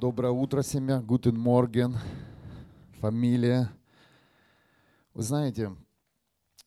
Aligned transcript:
Доброе 0.00 0.32
утро, 0.32 0.62
семья. 0.62 1.02
Гутен 1.02 1.38
Морген. 1.38 1.94
Фамилия. 3.00 3.70
Вы 5.12 5.22
знаете, 5.22 5.76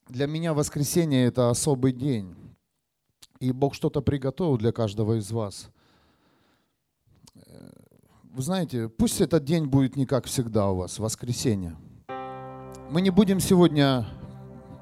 для 0.08 0.28
меня 0.28 0.54
воскресенье– 0.54 1.26
это 1.26 1.50
особый 1.50 1.94
день. 1.94 2.36
И 3.40 3.52
Бог 3.52 3.74
что-то 3.74 4.02
приготовил 4.02 4.60
для 4.60 4.72
каждого 4.72 5.18
из 5.18 5.32
вас. 5.32 5.72
Вы 8.32 8.42
знаете, 8.44 8.88
пусть 8.88 9.20
этот 9.20 9.44
день 9.44 9.66
будет 9.66 9.96
не 9.96 10.06
как 10.06 10.26
всегда 10.26 10.70
у 10.70 10.76
вас, 10.76 11.00
воскресенье. 11.00 11.76
Мы 12.92 13.02
не 13.02 13.10
будем 13.10 13.40
сегодня 13.40 14.06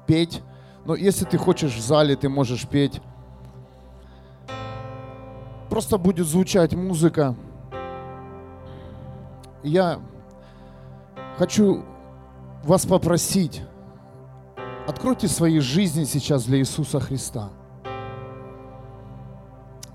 петь, 0.06 0.42
но 0.84 0.94
если 0.94 1.24
ты 1.24 1.38
хочешь 1.38 1.74
в 1.74 1.80
зале, 1.80 2.16
ты 2.16 2.28
можешь 2.28 2.68
петь. 2.68 3.00
Просто 5.70 5.96
будет 5.96 6.26
звучать 6.26 6.74
музыка. 6.74 7.34
Я 9.62 10.00
хочу 11.38 11.84
вас 12.64 12.84
попросить, 12.84 13.62
откройте 14.88 15.28
свои 15.28 15.60
жизни 15.60 16.04
сейчас 16.04 16.44
для 16.44 16.58
Иисуса 16.58 16.98
Христа. 16.98 17.50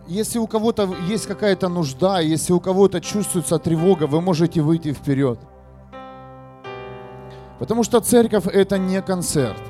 Если 0.08 0.40
у 0.40 0.48
кого-то 0.48 0.96
есть 1.10 1.28
какая-то 1.28 1.68
нужда, 1.68 2.22
если 2.22 2.54
у 2.54 2.62
кого-то 2.62 3.02
чувствуется 3.02 3.60
тревога, 3.60 4.08
вы 4.08 4.22
можете 4.22 4.62
выйти 4.62 4.94
вперед. 4.94 5.38
Потому 7.60 7.84
что 7.84 8.00
церковь 8.00 8.48
это 8.48 8.78
не 8.78 9.02
концерт. 9.02 9.62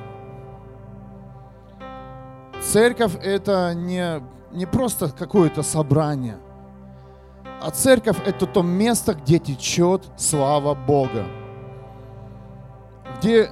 Церковь 2.61 3.15
это 3.23 3.73
не, 3.73 4.21
не 4.51 4.67
просто 4.67 5.09
какое-то 5.09 5.63
собрание. 5.63 6.37
А 7.61 7.71
церковь 7.71 8.17
это 8.25 8.45
то 8.45 8.61
место, 8.61 9.13
где 9.13 9.39
течет 9.39 10.03
слава 10.15 10.75
Бога. 10.75 11.25
Где 13.17 13.49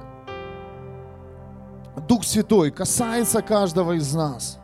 Дух 2.08 2.24
Святой 2.24 2.70
касается 2.70 3.42
каждого 3.42 3.92
из 3.92 4.14
нас. 4.14 4.58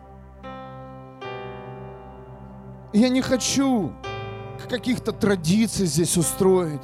Я 2.92 3.08
не 3.08 3.22
хочу 3.22 3.92
каких-то 4.68 5.12
традиций 5.12 5.86
здесь 5.86 6.16
устроить. 6.16 6.82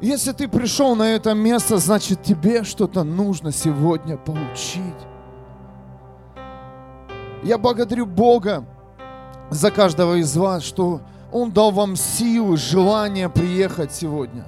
Если 0.00 0.32
ты 0.32 0.48
пришел 0.48 0.96
на 0.96 1.14
это 1.14 1.32
место, 1.32 1.78
значит 1.78 2.22
тебе 2.22 2.64
что-то 2.64 3.04
нужно 3.04 3.52
сегодня 3.52 4.16
получить. 4.16 4.82
Я 7.44 7.58
благодарю 7.58 8.06
Бога 8.06 8.64
за 9.52 9.70
каждого 9.70 10.14
из 10.14 10.36
вас, 10.36 10.62
что 10.62 11.00
Он 11.30 11.50
дал 11.50 11.70
вам 11.70 11.96
силы, 11.96 12.56
желание 12.56 13.28
приехать 13.28 13.92
сегодня 13.92 14.44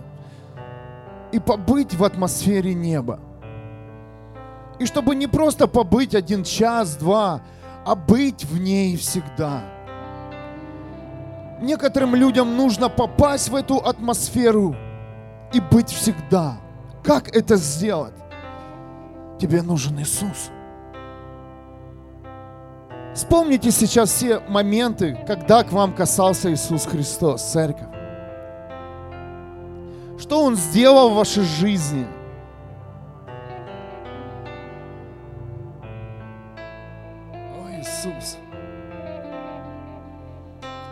и 1.33 1.38
побыть 1.38 1.94
в 1.94 2.05
атмосфере 2.05 2.74
неба. 2.74 3.19
И 4.78 4.86
чтобы 4.86 5.14
не 5.14 5.27
просто 5.27 5.66
побыть 5.66 6.14
один 6.14 6.44
час, 6.44 6.96
два, 6.96 7.42
а 7.84 7.94
быть 7.94 8.44
в 8.44 8.58
ней 8.58 8.96
всегда. 8.96 9.62
Некоторым 11.61 12.14
людям 12.14 12.56
нужно 12.56 12.89
попасть 12.89 13.48
в 13.48 13.55
эту 13.55 13.77
атмосферу 13.77 14.74
и 15.52 15.61
быть 15.61 15.91
всегда. 15.91 16.56
Как 17.02 17.34
это 17.34 17.56
сделать? 17.56 18.14
Тебе 19.39 19.62
нужен 19.62 20.00
Иисус. 20.00 20.50
Вспомните 23.15 23.70
сейчас 23.70 24.11
все 24.11 24.41
моменты, 24.41 25.17
когда 25.25 25.62
к 25.62 25.70
вам 25.70 25.95
касался 25.95 26.53
Иисус 26.53 26.84
Христос, 26.84 27.43
церковь. 27.43 27.87
Что 30.19 30.43
Он 30.43 30.57
сделал 30.57 31.11
в 31.11 31.15
вашей 31.15 31.45
жизни? 31.45 32.07
О, 37.33 37.70
Иисус. 37.79 38.36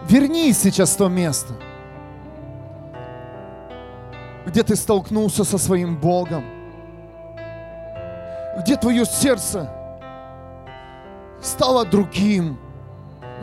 Вернись 0.09 0.59
сейчас 0.59 0.95
в 0.95 0.99
то 0.99 1.09
место, 1.09 1.55
где 4.47 4.63
ты 4.63 4.77
столкнулся 4.77 5.43
со 5.43 5.59
своим 5.59 5.97
Богом, 5.97 6.45
где 8.61 8.77
твое 8.77 9.07
сердце 9.07 9.69
стало 11.43 11.85
другим, 11.85 12.59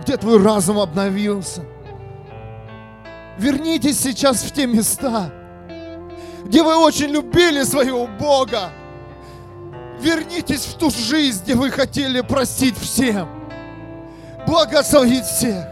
где 0.01 0.17
твой 0.17 0.41
разум 0.41 0.79
обновился. 0.79 1.63
Вернитесь 3.37 3.99
сейчас 3.99 4.43
в 4.43 4.51
те 4.51 4.65
места, 4.65 5.31
где 6.45 6.63
вы 6.63 6.75
очень 6.75 7.07
любили 7.07 7.63
своего 7.63 8.07
Бога. 8.07 8.71
Вернитесь 9.99 10.65
в 10.65 10.77
ту 10.77 10.89
жизнь, 10.89 11.43
где 11.43 11.55
вы 11.55 11.71
хотели 11.71 12.21
простить 12.21 12.77
всем, 12.77 13.29
благословить 14.47 15.25
всех. 15.25 15.65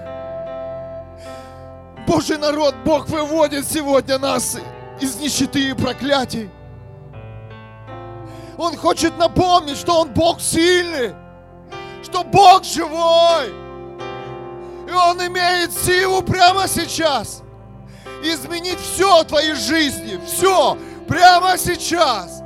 Божий 2.05 2.37
народ, 2.37 2.75
Бог 2.85 3.09
выводит 3.09 3.65
сегодня 3.67 4.17
нас 4.17 4.57
из 5.01 5.15
нищеты 5.17 5.69
и 5.69 5.73
проклятий. 5.73 6.49
Он 8.57 8.75
хочет 8.75 9.17
напомнить, 9.17 9.77
что 9.77 10.01
Он 10.01 10.13
Бог 10.13 10.41
сильный, 10.41 11.13
что 12.03 12.23
Бог 12.23 12.63
живой. 12.63 13.49
И 14.87 14.91
Он 14.91 15.17
имеет 15.25 15.73
силу 15.73 16.21
прямо 16.21 16.67
сейчас 16.67 17.43
изменить 18.23 18.79
все 18.79 19.23
в 19.23 19.27
твоей 19.27 19.53
жизни, 19.53 20.19
все 20.25 20.77
прямо 21.07 21.57
сейчас. 21.57 22.41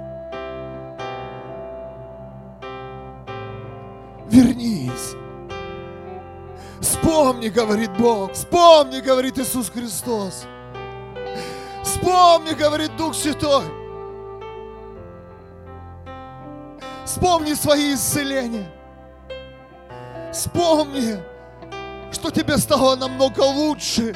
Вернись. 4.27 5.15
Вспомни, 6.79 7.49
говорит 7.49 7.91
Бог, 7.97 8.33
вспомни, 8.33 9.01
говорит 9.01 9.37
Иисус 9.37 9.69
Христос. 9.69 10.45
Вспомни, 11.83 12.53
говорит 12.53 12.95
Дух 12.97 13.13
Святой. 13.13 13.65
Вспомни 17.05 17.53
свои 17.53 17.93
исцеления. 17.93 18.80
Вспомни, 20.31 21.21
что 22.11 22.31
тебе 22.31 22.57
стало 22.57 22.95
намного 22.95 23.41
лучше. 23.41 24.15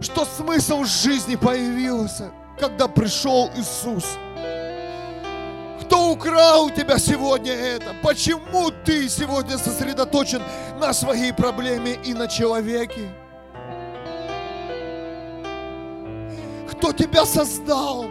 Что 0.00 0.24
смысл 0.24 0.84
жизни 0.84 1.36
появился, 1.36 2.30
когда 2.58 2.88
пришел 2.88 3.50
Иисус. 3.56 4.04
Кто 5.82 6.12
украл 6.12 6.66
у 6.66 6.70
тебя 6.70 6.98
сегодня 6.98 7.52
это? 7.52 7.94
Почему 8.02 8.70
ты 8.84 9.08
сегодня 9.08 9.58
сосредоточен 9.58 10.42
на 10.80 10.94
своей 10.94 11.32
проблеме 11.32 11.94
и 12.04 12.14
на 12.14 12.26
человеке? 12.26 13.10
Кто 16.70 16.92
тебя 16.92 17.26
создал 17.26 18.06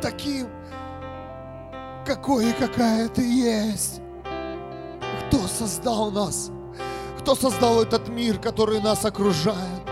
таким, 0.00 0.48
какой 2.06 2.50
и 2.50 2.52
какая 2.52 3.08
ты 3.08 3.22
есть? 3.22 4.00
Кто 5.28 5.46
создал 5.46 6.10
нас? 6.10 6.50
Кто 7.18 7.34
создал 7.34 7.82
этот 7.82 8.08
мир, 8.08 8.38
который 8.38 8.80
нас 8.80 9.04
окружает? 9.04 9.82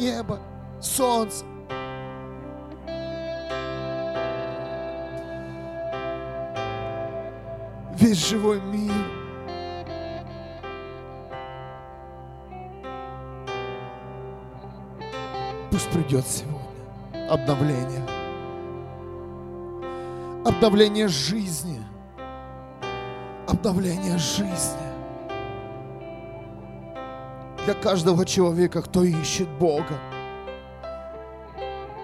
Небо, 0.00 0.40
солнце. 0.80 1.44
Весь 7.98 8.26
живой 8.30 8.62
мир. 8.62 8.94
Пусть 15.70 15.90
придет 15.90 16.24
сегодня 16.26 17.30
обновление. 17.30 18.08
Обновление 20.46 21.08
жизни. 21.08 21.91
Обновление 23.62 24.18
жизни. 24.18 24.82
Для 27.64 27.74
каждого 27.74 28.26
человека, 28.26 28.82
кто 28.82 29.04
ищет 29.04 29.48
Бога. 29.48 30.00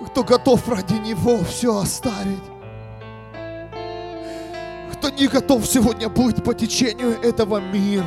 Кто 0.06 0.22
готов 0.22 0.68
ради 0.68 0.94
Него 0.94 1.38
все 1.38 1.76
оставить. 1.76 2.44
Кто 4.92 5.10
не 5.10 5.26
готов 5.26 5.66
сегодня 5.66 6.08
быть 6.08 6.44
по 6.44 6.54
течению 6.54 7.20
этого 7.22 7.58
мира. 7.58 8.06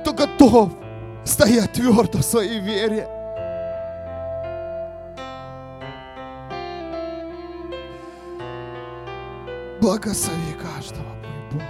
Кто 0.00 0.12
готов 0.12 0.72
стоять 1.24 1.74
твердо 1.74 2.18
в 2.18 2.22
своей 2.22 2.58
вере. 2.58 3.08
Благослови 10.06 10.52
каждого, 10.52 11.02
мой 11.02 11.42
Бог. 11.52 11.62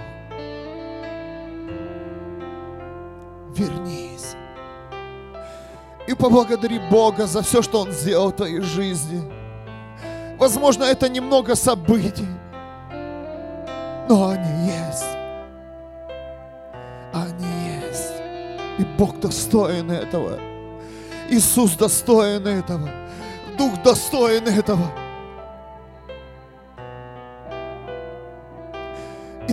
вернись. 3.55 4.35
И 6.07 6.13
поблагодари 6.13 6.77
Бога 6.91 7.25
за 7.25 7.41
все, 7.41 7.63
что 7.63 7.81
Он 7.81 7.91
сделал 7.91 8.29
в 8.29 8.35
твоей 8.35 8.61
жизни. 8.61 9.23
Возможно, 10.37 10.83
это 10.83 11.09
немного 11.09 11.55
событий, 11.55 12.27
но 14.07 14.29
они 14.29 14.67
есть. 14.67 15.17
Они 17.13 17.47
есть. 17.87 18.13
И 18.77 18.83
Бог 18.99 19.19
достоин 19.19 19.89
этого. 19.89 20.37
Иисус 21.27 21.71
достоин 21.71 22.45
этого. 22.45 22.87
Дух 23.57 23.81
достоин 23.81 24.47
этого. 24.47 25.06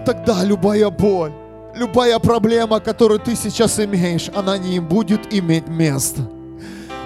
Тогда 0.04 0.44
любая 0.44 0.90
боль, 0.90 1.32
любая 1.74 2.18
проблема, 2.18 2.80
которую 2.80 3.20
ты 3.20 3.34
сейчас 3.36 3.78
имеешь, 3.80 4.30
она 4.34 4.58
не 4.58 4.80
будет 4.80 5.32
иметь 5.32 5.66
места. 5.66 6.22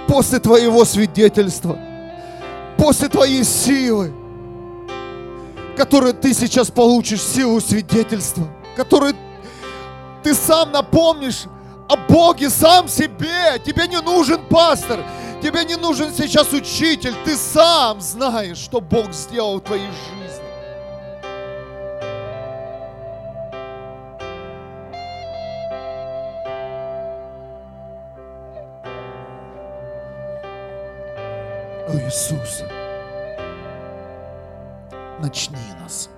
После 0.06 0.38
твоего 0.38 0.84
свидетельства, 0.84 1.78
после 2.76 3.08
твоей 3.08 3.44
силы, 3.44 4.12
которую 5.76 6.14
ты 6.14 6.34
сейчас 6.34 6.70
получишь, 6.70 7.22
силу 7.22 7.60
свидетельства, 7.60 8.48
которую 8.76 9.14
ты 10.22 10.34
сам 10.34 10.72
напомнишь 10.72 11.44
о 11.88 11.96
Боге 11.96 12.50
сам 12.50 12.88
себе. 12.88 13.60
Тебе 13.64 13.86
не 13.86 14.00
нужен 14.00 14.40
пастор, 14.48 15.00
тебе 15.42 15.64
не 15.64 15.76
нужен 15.76 16.12
сейчас 16.12 16.52
учитель. 16.52 17.14
Ты 17.24 17.36
сам 17.36 18.00
знаешь, 18.00 18.58
что 18.58 18.80
Бог 18.80 19.12
сделал 19.12 19.58
в 19.58 19.62
твоей 19.62 19.86
жизни. 19.86 20.27
Иисус, 31.98 32.62
начни 35.18 35.58
нас, 35.80 36.08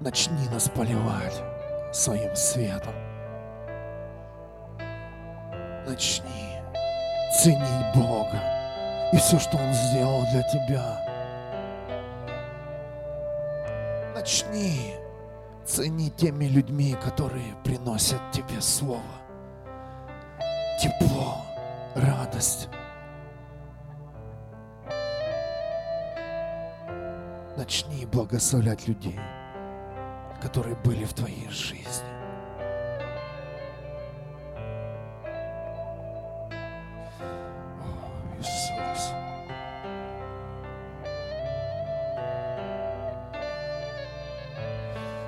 начни 0.00 0.48
нас 0.48 0.68
поливать 0.68 1.40
своим 1.92 2.34
светом. 2.34 2.94
Начни 5.86 6.60
ценить 7.40 7.94
Бога 7.94 8.42
и 9.12 9.16
все, 9.18 9.38
что 9.38 9.56
Он 9.56 9.72
сделал 9.72 10.24
для 10.32 10.42
тебя. 10.42 11.00
Начни 14.16 14.96
ценить 15.64 16.16
теми 16.16 16.46
людьми, 16.46 16.96
которые 17.04 17.54
приносят 17.62 18.20
тебе 18.32 18.60
слово, 18.60 19.00
тепло, 20.82 21.36
радость. 21.94 22.68
Начни 27.56 28.04
благословлять 28.04 28.86
людей, 28.86 29.18
которые 30.42 30.76
были 30.76 31.04
в 31.06 31.14
твоей 31.14 31.48
жизни. 31.48 32.04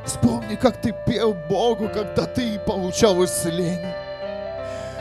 Вспомни, 0.04 0.54
как 0.56 0.82
ты 0.82 0.94
пел 1.06 1.32
Богу, 1.48 1.88
когда 1.88 2.26
ты 2.26 2.58
получал 2.58 3.24
исцеление. 3.24 3.96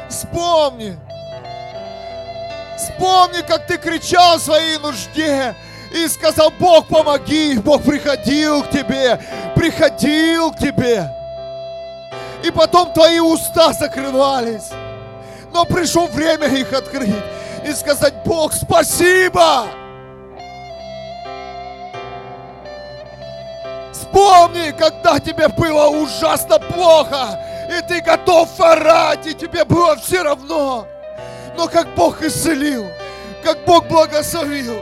Вспомни. 0.07 0.97
Вспомни, 2.77 3.41
как 3.45 3.67
ты 3.67 3.77
кричал 3.77 4.37
в 4.37 4.41
своей 4.43 4.77
нужде 4.77 5.53
и 5.91 6.07
сказал, 6.07 6.51
Бог, 6.59 6.87
помоги. 6.87 7.57
Бог 7.57 7.83
приходил 7.83 8.63
к 8.63 8.69
тебе, 8.69 9.19
приходил 9.55 10.51
к 10.51 10.57
тебе. 10.57 11.09
И 12.43 12.51
потом 12.51 12.93
твои 12.93 13.19
уста 13.19 13.73
закрывались. 13.73 14.69
Но 15.53 15.65
пришло 15.65 16.07
время 16.07 16.47
их 16.47 16.71
открыть 16.73 17.15
и 17.65 17.73
сказать, 17.73 18.13
Бог, 18.25 18.53
спасибо. 18.53 19.67
Вспомни, 23.91 24.71
когда 24.77 25.19
тебе 25.19 25.47
было 25.47 25.87
ужасно 25.87 26.59
плохо, 26.59 27.39
и 27.69 27.87
ты 27.87 28.01
готов 28.01 28.49
орать, 28.59 29.25
и 29.25 29.33
тебе 29.33 29.65
было 29.65 29.95
все 29.97 30.23
равно. 30.23 30.87
Но 31.57 31.67
как 31.67 31.93
Бог 31.95 32.21
исцелил, 32.21 32.85
как 33.43 33.65
Бог 33.65 33.87
благословил, 33.87 34.81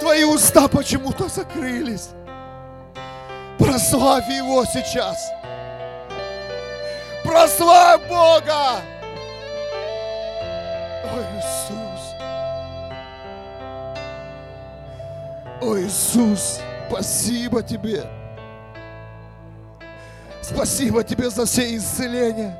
твои 0.00 0.24
уста 0.24 0.66
почему-то 0.66 1.28
закрылись. 1.28 2.08
Прославь 3.58 4.28
Его 4.28 4.64
сейчас. 4.64 5.30
Прославь 7.22 8.00
Бога. 8.08 8.80
О, 11.04 11.20
Иисус. 11.36 12.00
О, 15.60 15.78
Иисус, 15.78 16.60
спасибо 16.88 17.62
Тебе. 17.62 18.04
Спасибо 20.40 21.04
Тебе 21.04 21.28
за 21.28 21.44
все 21.44 21.76
исцеления. 21.76 22.56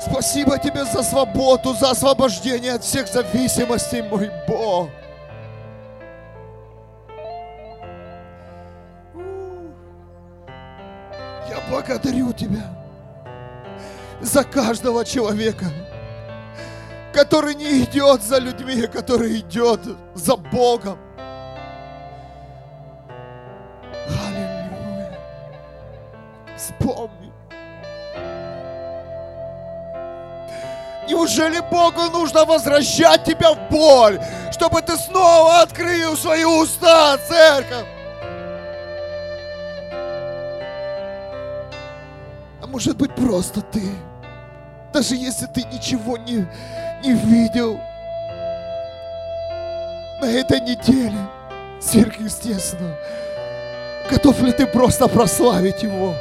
Спасибо 0.00 0.58
Тебе 0.58 0.84
за 0.84 1.02
свободу, 1.02 1.74
за 1.74 1.90
освобождение 1.90 2.74
от 2.74 2.84
всех 2.84 3.08
зависимостей, 3.08 4.02
мой 4.02 4.30
Бог. 4.46 4.90
Благодарю 11.80 12.32
Тебя 12.32 12.62
за 14.20 14.44
каждого 14.44 15.04
человека, 15.04 15.66
который 17.12 17.54
не 17.54 17.84
идет 17.84 18.22
за 18.22 18.38
людьми, 18.38 18.86
который 18.86 19.38
идет 19.40 19.80
за 20.14 20.36
Богом. 20.36 20.98
Аллилуйя. 24.06 25.18
Вспомни. 26.56 27.32
Неужели 31.08 31.60
Богу 31.70 32.02
нужно 32.12 32.44
возвращать 32.44 33.24
тебя 33.24 33.54
в 33.54 33.70
боль, 33.70 34.20
чтобы 34.52 34.82
ты 34.82 34.96
снова 34.98 35.62
открыл 35.62 36.14
свои 36.16 36.44
уста, 36.44 37.16
церковь? 37.26 37.99
Может 42.70 42.96
быть 42.96 43.14
просто 43.14 43.60
ты, 43.60 43.82
даже 44.92 45.16
если 45.16 45.46
ты 45.46 45.64
ничего 45.64 46.16
не, 46.16 46.46
не 47.02 47.12
видел 47.14 47.80
на 50.20 50.26
этой 50.26 50.60
неделе 50.60 51.18
сверхъестественно, 51.80 52.96
готов 54.08 54.40
ли 54.42 54.52
ты 54.52 54.66
просто 54.66 55.08
прославить 55.08 55.82
Его 55.82 56.14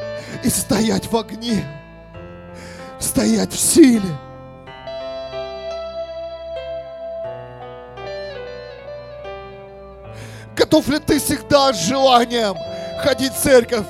и 0.44 0.50
стоять 0.50 1.12
в 1.12 1.15
огне, 1.15 1.63
стоять 3.00 3.53
в 3.53 3.60
силе? 3.60 4.10
Готов 10.56 10.88
ли 10.89 11.00
ты 11.00 11.20
всегда 11.20 11.74
с 11.74 11.88
желанием 11.88 12.56
ходить 13.01 13.34
в 13.34 13.39
церковь? 13.39 13.86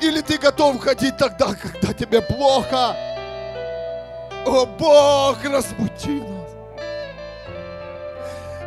Или 0.00 0.20
ты 0.20 0.38
готов 0.38 0.80
ходить 0.80 1.16
тогда, 1.16 1.54
когда 1.54 1.92
тебе 1.92 2.22
плохо? 2.22 2.96
О, 4.46 4.64
Бог, 4.64 5.44
разбуди 5.44 6.20
нас. 6.20 6.50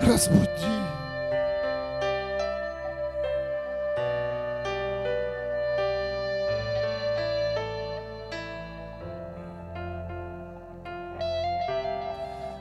Разбуди. 0.02 0.50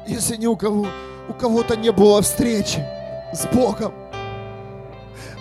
Если 0.06 0.36
ни 0.36 0.46
у 0.46 0.56
кого, 0.56 0.86
у 1.28 1.32
кого-то 1.32 1.76
не 1.76 1.90
было 1.90 2.22
встречи 2.22 2.84
с 3.32 3.46
Богом, 3.46 3.92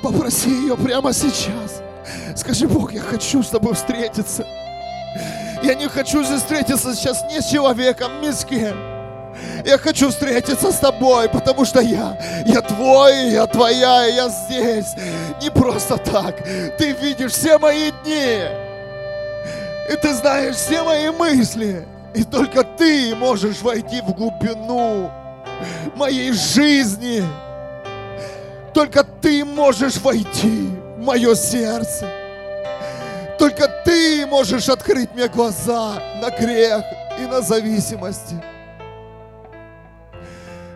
попроси 0.01 0.50
ее 0.50 0.75
прямо 0.75 1.13
сейчас. 1.13 1.83
Скажи, 2.36 2.68
Бог, 2.68 2.94
я 2.94 3.01
хочу 3.01 3.44
с 3.44 3.50
тобой 3.50 3.74
встретиться. 3.74 4.46
Я 5.63 5.75
не 5.75 5.88
хочу 5.88 6.24
здесь 6.24 6.42
встретиться 6.42 6.96
сейчас 6.96 7.24
ни 7.32 7.39
с 7.39 7.46
человеком, 7.48 8.22
ни 8.22 8.32
с 8.32 8.46
кем. 8.46 8.78
Я 9.66 9.78
хочу 9.78 10.10
встретиться 10.10 10.72
с 10.72 10.78
тобой, 10.78 11.30
потому 11.30 11.66
что 11.66 11.82
я, 11.82 12.18
я 12.46 12.62
твой, 12.62 13.32
я 13.32 13.46
твоя, 13.46 14.08
и 14.08 14.16
я 14.16 14.30
здесь. 14.30 14.94
Не 15.42 15.50
просто 15.50 15.98
так. 15.98 16.38
Ты 16.78 16.94
видишь 16.94 17.34
все 17.34 17.58
мои 17.58 17.92
дни. 18.04 18.44
И 19.89 19.96
ты 19.96 20.13
знаешь 20.13 20.56
все 20.56 20.84
мои 20.84 21.10
мысли. 21.10 21.86
И 22.13 22.24
только 22.24 22.63
ты 22.63 23.16
можешь 23.16 23.62
войти 23.62 24.01
в 24.01 24.13
глубину 24.13 25.12
моей 25.96 26.32
жизни. 26.32 27.24
Только 28.74 29.04
ты 29.04 29.44
можешь 29.44 29.98
войти 29.98 30.78
мое 31.00 31.36
сердце. 31.36 32.08
Только 33.38 33.68
ты 33.86 34.25
можешь 34.25 34.70
открыть 34.70 35.13
мне 35.13 35.27
глаза 35.27 36.01
на 36.22 36.29
грех 36.29 36.84
и 37.20 37.25
на 37.25 37.41
зависимости. 37.41 38.36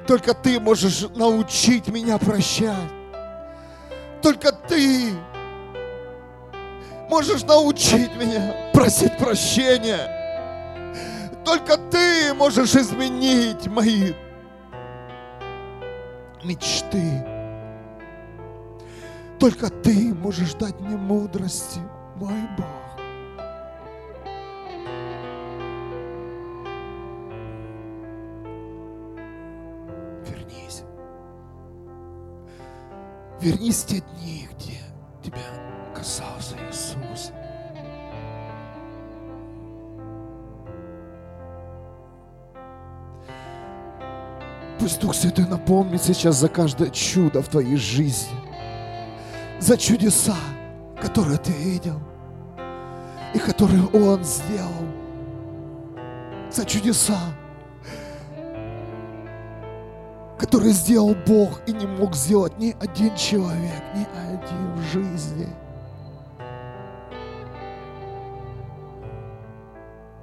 Только 0.08 0.34
ты 0.34 0.60
можешь 0.60 1.02
научить 1.16 1.88
меня 1.88 2.18
прощать. 2.18 2.90
Только 4.22 4.52
ты 4.52 5.12
можешь 7.10 7.44
научить 7.44 8.16
меня 8.16 8.72
просить 8.74 9.18
прощения. 9.18 10.22
Только 11.46 11.78
ты 11.78 12.34
можешь 12.34 12.76
изменить 12.76 13.68
мои 13.68 14.14
мечты. 16.44 17.33
Только 19.44 19.70
ты 19.70 20.14
можешь 20.14 20.54
дать 20.54 20.80
мне 20.80 20.96
мудрости, 20.96 21.82
мой 22.16 22.48
Бог. 22.58 22.66
Вернись. 30.26 30.84
Вернись 33.42 33.84
в 33.84 33.88
те 33.88 34.00
дни, 34.14 34.48
где 34.54 34.80
тебя 35.22 35.42
касался 35.94 36.56
Иисус. 36.70 37.34
Пусть 44.80 45.02
Дух 45.02 45.14
Святой 45.14 45.48
напомнит 45.48 46.02
сейчас 46.02 46.38
за 46.38 46.48
каждое 46.48 46.90
чудо 46.92 47.42
в 47.42 47.50
твоей 47.50 47.76
жизни, 47.76 48.43
за 49.64 49.78
чудеса, 49.78 50.36
которые 51.02 51.38
ты 51.38 51.54
видел 51.54 51.98
и 53.34 53.40
которые 53.40 53.86
Он 53.94 54.22
сделал, 54.22 54.86
за 56.52 56.66
чудеса, 56.66 57.18
которые 60.38 60.74
сделал 60.74 61.16
Бог 61.26 61.62
и 61.66 61.72
не 61.72 61.88
мог 61.88 62.14
сделать 62.14 62.58
ни 62.60 62.76
один 62.78 63.16
человек, 63.16 63.82
ни 63.96 64.06
один 64.34 64.74
в 64.74 64.82
жизни. 64.92 65.48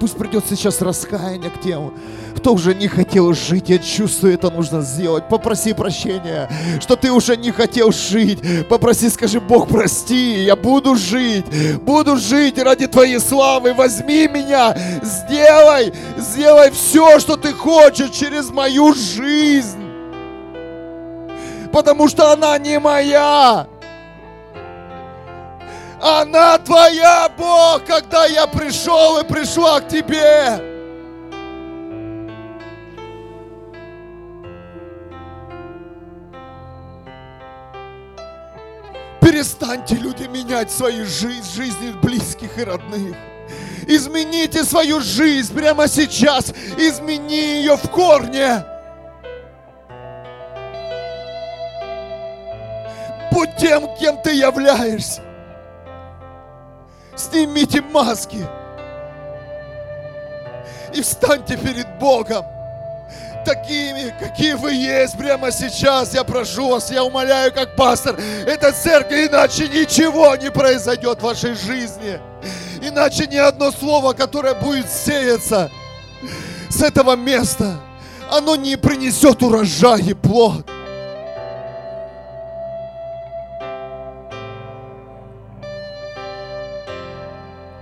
Пусть 0.00 0.16
придет 0.16 0.44
сейчас 0.48 0.80
раскаяние 0.80 1.50
к 1.50 1.60
тем, 1.60 1.92
кто 2.34 2.54
уже 2.54 2.74
не 2.74 2.88
хотел 2.88 3.34
жить. 3.34 3.68
Я 3.68 3.76
чувствую, 3.76 4.32
это 4.32 4.50
нужно 4.50 4.80
сделать. 4.80 5.28
Попроси 5.28 5.74
прощения, 5.74 6.50
что 6.80 6.96
ты 6.96 7.12
уже 7.12 7.36
не 7.36 7.50
хотел 7.50 7.92
жить. 7.92 8.38
Попроси, 8.66 9.10
скажи, 9.10 9.40
Бог, 9.40 9.68
прости, 9.68 10.42
я 10.42 10.56
буду 10.56 10.96
жить. 10.96 11.44
Буду 11.82 12.16
жить 12.16 12.58
ради 12.58 12.86
Твоей 12.86 13.20
славы. 13.20 13.74
Возьми 13.74 14.26
меня, 14.26 14.74
сделай, 15.02 15.92
сделай 16.16 16.70
все, 16.70 17.20
что 17.20 17.36
ты 17.36 17.52
хочешь 17.52 18.10
через 18.10 18.48
мою 18.48 18.94
жизнь. 18.94 19.84
Потому 21.72 22.08
что 22.08 22.32
она 22.32 22.56
не 22.56 22.80
моя. 22.80 23.66
Она 26.02 26.56
твоя, 26.56 27.28
Бог, 27.36 27.84
когда 27.84 28.24
я 28.24 28.46
пришел 28.46 29.18
и 29.18 29.24
пришла 29.24 29.80
к 29.80 29.88
тебе. 29.88 30.58
Перестаньте, 39.20 39.96
люди, 39.96 40.22
менять 40.24 40.70
свои 40.70 41.02
жизни, 41.04 41.42
жизни 41.54 41.92
близких 42.02 42.56
и 42.58 42.64
родных. 42.64 43.14
Измените 43.86 44.64
свою 44.64 45.00
жизнь 45.00 45.54
прямо 45.54 45.86
сейчас. 45.86 46.50
Измени 46.78 47.60
ее 47.60 47.76
в 47.76 47.90
корне. 47.90 48.64
Будь 53.32 53.54
тем, 53.58 53.86
кем 53.98 54.16
ты 54.22 54.32
являешься. 54.32 55.29
Снимите 57.20 57.82
маски 57.82 58.46
и 60.94 61.02
встаньте 61.02 61.58
перед 61.58 61.86
Богом 61.98 62.46
такими, 63.44 64.14
какие 64.18 64.54
вы 64.54 64.72
есть 64.72 65.18
прямо 65.18 65.52
сейчас. 65.52 66.14
Я 66.14 66.24
прошу 66.24 66.70
вас, 66.70 66.90
я 66.90 67.04
умоляю, 67.04 67.52
как 67.52 67.76
пастор, 67.76 68.18
это 68.46 68.72
церковь, 68.72 69.28
иначе 69.28 69.68
ничего 69.68 70.34
не 70.36 70.50
произойдет 70.50 71.18
в 71.18 71.22
вашей 71.22 71.54
жизни. 71.54 72.18
Иначе 72.80 73.26
ни 73.26 73.36
одно 73.36 73.70
слово, 73.70 74.14
которое 74.14 74.54
будет 74.54 74.90
сеяться 74.90 75.70
с 76.70 76.82
этого 76.82 77.16
места, 77.16 77.80
оно 78.30 78.56
не 78.56 78.76
принесет 78.76 79.42
урожай 79.42 80.00
и 80.00 80.14
плод. 80.14 80.69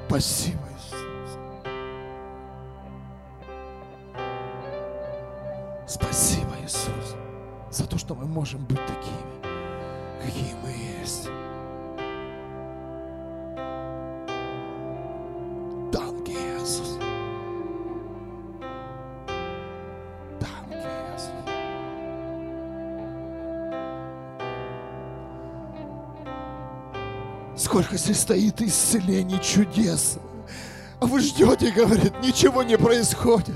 Спасибо, 0.09 0.63
Иисус. 0.75 1.05
Спасибо, 5.87 6.57
Иисус, 6.65 7.15
за 7.71 7.87
то, 7.87 7.99
что 7.99 8.15
мы 8.15 8.25
можем 8.25 8.65
быть 8.65 8.81
Сколько 27.79 27.97
здесь 27.97 28.23
стоит 28.23 28.61
исцелений, 28.61 29.39
чудес. 29.41 30.19
А 30.99 31.07
вы 31.07 31.21
ждете, 31.21 31.71
говорит, 31.71 32.13
ничего 32.21 32.65
не 32.65 32.77
происходит. 32.77 33.55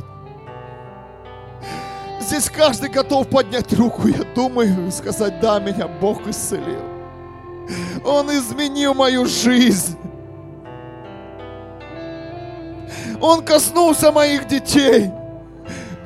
Здесь 2.21 2.49
каждый 2.49 2.89
готов 2.89 3.29
поднять 3.29 3.73
руку, 3.73 4.07
я 4.07 4.23
думаю, 4.33 4.87
и 4.87 4.93
сказать, 4.93 5.41
да, 5.41 5.59
меня 5.59 5.89
Бог 5.89 6.25
исцелил. 6.29 6.85
Он 8.05 8.31
изменил 8.31 8.95
мою 8.95 9.27
жизнь. 9.27 9.99
Он 13.21 13.45
коснулся 13.45 14.13
моих 14.13 14.47
детей, 14.47 15.11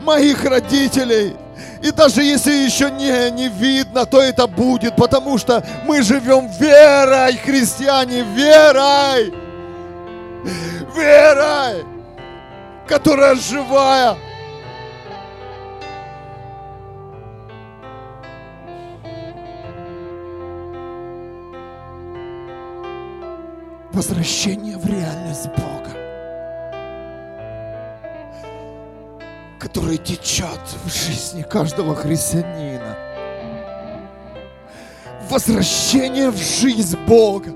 моих 0.00 0.42
родителей. 0.42 1.36
И 1.82 1.90
даже 1.90 2.22
если 2.22 2.52
еще 2.52 2.90
не, 2.90 3.30
не 3.30 3.48
видно, 3.48 4.06
то 4.06 4.20
это 4.20 4.46
будет, 4.46 4.96
потому 4.96 5.38
что 5.38 5.64
мы 5.84 6.02
живем 6.02 6.48
верой, 6.58 7.36
христиане, 7.36 8.22
верой. 8.22 9.32
Верой, 10.94 11.84
которая 12.86 13.34
живая. 13.34 14.16
Возвращение 23.92 24.76
в 24.76 24.86
реальность 24.86 25.48
Бога. 25.56 25.75
Который 29.66 29.96
течет 29.96 30.60
в 30.84 30.88
жизни 30.88 31.42
каждого 31.42 31.96
христианина. 31.96 32.96
Возвращение 35.28 36.30
в 36.30 36.36
жизнь 36.36 36.96
Бога. 37.04 37.50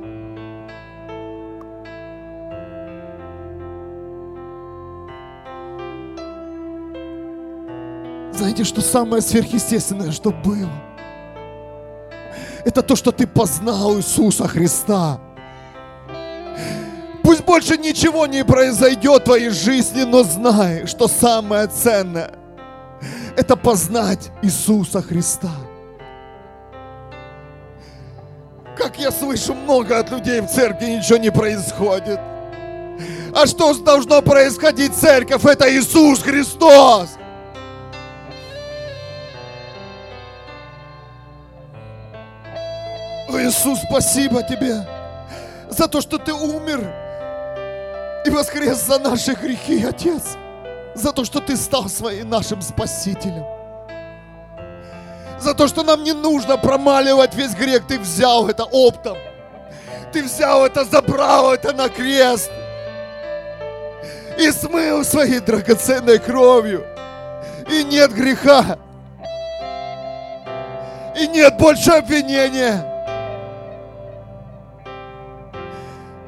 Знаете, 8.33 8.65
что 8.65 8.81
самое 8.81 9.23
сверхъестественное, 9.23 10.11
что 10.11 10.33
было? 10.33 10.69
Это 12.65 12.83
то, 12.83 12.97
что 12.97 13.13
ты 13.13 13.29
познал 13.29 13.99
Иисуса 13.99 14.49
Христа. 14.49 15.21
Пусть 17.31 17.45
больше 17.45 17.79
ничего 17.79 18.27
не 18.27 18.45
произойдет 18.45 19.23
в 19.23 19.25
твоей 19.27 19.51
жизни, 19.51 20.03
но 20.03 20.25
знай, 20.25 20.85
что 20.89 21.07
самое 21.07 21.69
ценное– 21.69 22.33
это 23.37 23.55
познать 23.55 24.33
Иисуса 24.43 25.01
Христа. 25.01 25.53
Как 28.77 28.99
я 28.99 29.13
слышу 29.13 29.55
много 29.55 30.01
от 30.01 30.11
людей 30.11 30.41
в 30.41 30.49
церкви, 30.49 30.87
ничего 30.87 31.19
не 31.19 31.31
происходит. 31.31 32.19
А 33.33 33.47
что 33.47 33.75
должно 33.75 34.23
происходить 34.23 34.93
церковь? 34.97 35.45
Это 35.45 35.73
Иисус 35.73 36.25
Христос. 36.25 37.11
Иисус, 43.29 43.79
спасибо 43.89 44.43
Тебе 44.43 44.85
за 45.71 45.87
то, 45.87 46.01
что 46.01 46.19
Ты 46.19 46.33
умер 46.33 47.00
и 48.25 48.31
воскрес 48.31 48.85
за 48.87 48.99
наши 48.99 49.33
грехи, 49.35 49.85
Отец. 49.85 50.37
За 50.95 51.13
то, 51.13 51.25
что 51.25 51.41
Ты 51.41 51.57
стал 51.57 51.89
своим 51.89 52.29
нашим 52.29 52.61
Спасителем. 52.63 53.45
За 55.39 55.55
то, 55.55 55.67
что 55.69 55.83
нам 55.83 56.05
не 56.05 56.13
нужно 56.13 56.59
промаливать 56.59 57.35
весь 57.35 57.55
грех. 57.55 57.87
Ты 57.87 57.99
взял 57.99 58.49
это 58.49 58.65
оптом. 58.65 59.17
Ты 60.13 60.23
взял 60.23 60.67
это, 60.67 60.85
забрал 60.85 61.55
это 61.55 61.73
на 61.73 61.89
крест. 61.89 62.51
И 64.39 64.51
смыл 64.51 65.05
своей 65.05 65.41
драгоценной 65.41 66.19
кровью. 66.19 66.85
И 67.71 67.85
нет 67.85 68.13
греха. 68.13 68.79
И 71.19 71.27
нет 71.27 71.57
больше 71.59 71.91
обвинения. 71.93 72.87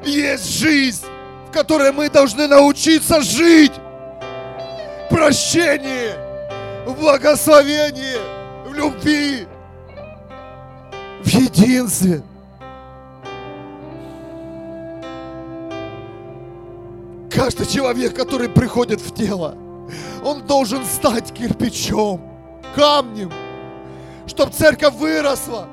Есть 0.03 0.59
жизнь, 0.59 1.05
которой 1.53 1.91
мы 1.91 2.09
должны 2.09 2.47
научиться 2.47 3.21
жить. 3.21 3.71
Прощение, 5.09 6.15
в 6.85 6.99
благословении, 6.99 8.17
в 8.67 8.73
любви, 8.73 9.47
в 11.23 11.27
единстве. 11.27 12.23
Каждый 17.31 17.65
человек, 17.65 18.15
который 18.15 18.49
приходит 18.49 18.99
в 19.01 19.13
тело, 19.13 19.55
он 20.23 20.45
должен 20.45 20.83
стать 20.85 21.31
кирпичом, 21.33 22.21
камнем, 22.75 23.31
чтобы 24.27 24.51
церковь 24.51 24.93
выросла, 24.95 25.67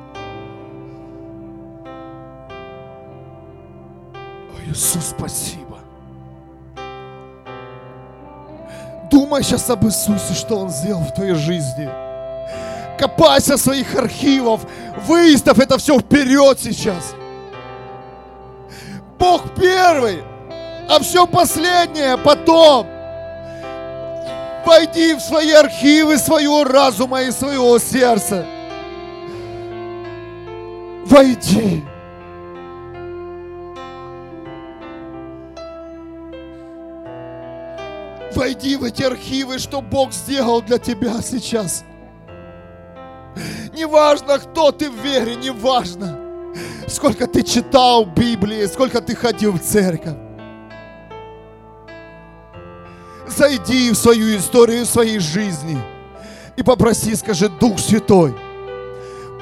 Иисус, 4.70 5.14
спасибо. 5.16 5.70
Думай 9.11 9.43
сейчас 9.43 9.69
об 9.71 9.85
Иисусе, 9.85 10.35
что 10.35 10.57
Он 10.57 10.71
сделал 10.71 11.02
в 11.02 11.12
твоей 11.12 11.35
жизни. 11.35 11.88
Копайся 12.99 13.57
своих 13.57 13.95
архивов, 13.95 14.61
выставь 15.07 15.59
это 15.59 15.79
все 15.79 15.99
вперед 15.99 16.61
сейчас. 16.61 17.14
Бог 19.19 19.43
первый, 19.55 20.23
а 20.88 21.00
все 21.00 21.26
последнее 21.26 22.17
потом. 22.19 22.87
Войди 24.64 25.14
в 25.14 25.21
свои 25.21 25.52
архивы 25.52 26.19
своего 26.19 26.64
разума 26.64 27.23
и 27.23 27.31
своего 27.31 27.79
сердца. 27.79 28.45
Войди. 31.07 31.83
Войди 38.40 38.75
в 38.76 38.85
эти 38.85 39.02
архивы, 39.02 39.59
что 39.59 39.82
Бог 39.82 40.14
сделал 40.14 40.62
для 40.62 40.78
тебя 40.78 41.20
сейчас. 41.20 41.85
Неважно, 43.76 44.38
кто 44.38 44.73
ты 44.73 44.88
в 44.88 44.94
вере, 45.04 45.37
неважно, 45.37 46.18
сколько 46.88 47.26
ты 47.26 47.42
читал 47.42 48.06
Библии, 48.06 48.64
сколько 48.64 49.02
ты 49.02 49.14
ходил 49.14 49.52
в 49.52 49.60
церковь. 49.60 50.17
Зайди 53.28 53.91
в 53.91 53.97
свою 53.97 54.34
историю, 54.38 54.86
в 54.86 54.88
своей 54.88 55.19
жизни 55.19 55.78
и 56.56 56.62
попроси, 56.62 57.15
скажи, 57.17 57.50
Дух 57.50 57.78
Святой, 57.78 58.34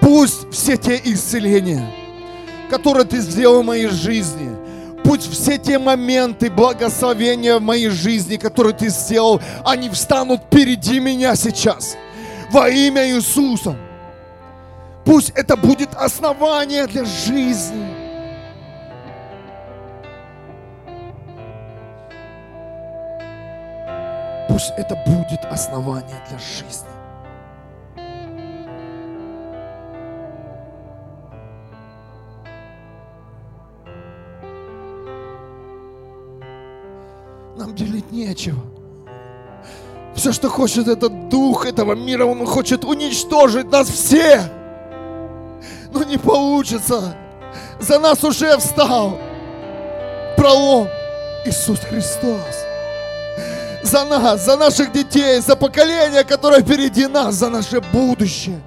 пусть 0.01 0.51
все 0.51 0.77
те 0.77 1.01
исцеления, 1.05 1.89
которые 2.69 3.05
ты 3.05 3.21
сделал 3.21 3.63
в 3.63 3.67
моей 3.67 3.87
жизни– 3.87 4.57
Пусть 5.09 5.33
все 5.33 5.57
те 5.57 5.79
моменты 5.79 6.51
благословения 6.51 7.57
в 7.57 7.63
моей 7.63 7.89
жизни, 7.89 8.37
которые 8.37 8.75
ты 8.75 8.91
сделал, 8.91 9.41
они 9.65 9.89
встанут 9.89 10.43
впереди 10.43 11.01
меня 11.01 11.35
сейчас. 11.35 11.97
Во 12.53 12.69
имя 12.69 13.09
Иисуса. 13.09 13.75
Пусть 15.07 15.31
это 15.31 15.57
будет 15.57 15.95
основание 15.95 16.87
для 16.87 17.07
жизни. 17.07 17.89
Пусть 24.51 24.75
это 24.77 24.95
будет 25.07 25.43
основание 25.47 26.23
для 26.29 26.39
жизни. 26.39 26.98
Нам 37.59 37.75
делить 37.75 38.13
нечего. 38.13 38.61
Все, 40.15 40.33
что 40.33 40.49
хочет 40.49 40.89
этот 40.89 41.29
дух 41.29 41.67
этого 41.67 41.95
мира, 41.95 42.25
он 42.25 42.47
хочет 42.47 42.85
уничтожить 42.85 43.71
нас 43.71 43.89
всех. 43.89 44.43
Но 45.93 46.05
не 46.05 46.19
получится. 46.19 47.17
За 47.81 47.99
нас 47.99 48.23
уже 48.25 48.57
встал 48.59 49.19
пролом 50.37 50.89
Иисус 51.45 51.81
Христос. 51.81 52.65
За 53.83 54.05
нас, 54.05 54.45
за 54.45 54.57
наших 54.57 54.93
детей, 54.93 55.41
за 55.41 55.57
поколение, 55.57 56.25
которое 56.25 56.63
впереди 56.63 57.07
нас, 57.07 57.35
за 57.37 57.49
наше 57.49 57.81
будущее. 57.81 58.61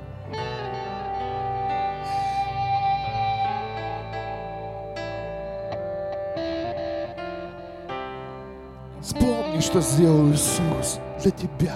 Что 9.61 9.81
сделал 9.81 10.31
Иисус 10.31 10.99
для 11.21 11.31
тебя 11.31 11.75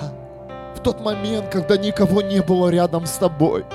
в 0.75 0.79
тот 0.81 1.01
момент, 1.01 1.49
когда 1.51 1.77
никого 1.77 2.21
не 2.21 2.41
было 2.41 2.69
рядом 2.69 3.05
с 3.05 3.11
тобой, 3.11 3.65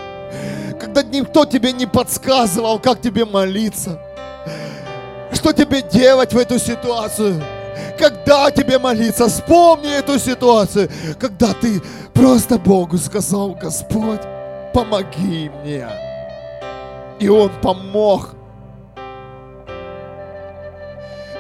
когда 0.79 1.03
никто 1.03 1.45
тебе 1.45 1.73
не 1.73 1.87
подсказывал, 1.87 2.79
как 2.79 3.01
тебе 3.01 3.25
молиться, 3.25 4.01
что 5.33 5.53
тебе 5.53 5.83
делать 5.83 6.33
в 6.33 6.39
эту 6.39 6.59
ситуацию, 6.59 7.43
когда 7.99 8.51
тебе 8.51 8.79
молиться, 8.79 9.29
вспомни 9.29 9.91
эту 9.91 10.19
ситуацию, 10.19 10.91
когда 11.19 11.53
ты 11.53 11.81
просто 12.13 12.59
Богу 12.59 12.99
сказал, 12.99 13.55
Господь, 13.55 14.21
помоги 14.75 15.51
мне. 15.63 15.89
И 17.19 17.29
Он 17.29 17.51
помог. 17.63 18.35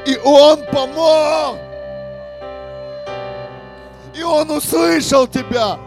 И 0.06 0.16
Он 0.24 0.58
помог. 0.72 1.69
И 4.20 4.22
Он 4.22 4.50
услышал 4.50 5.26
тебя. 5.26 5.78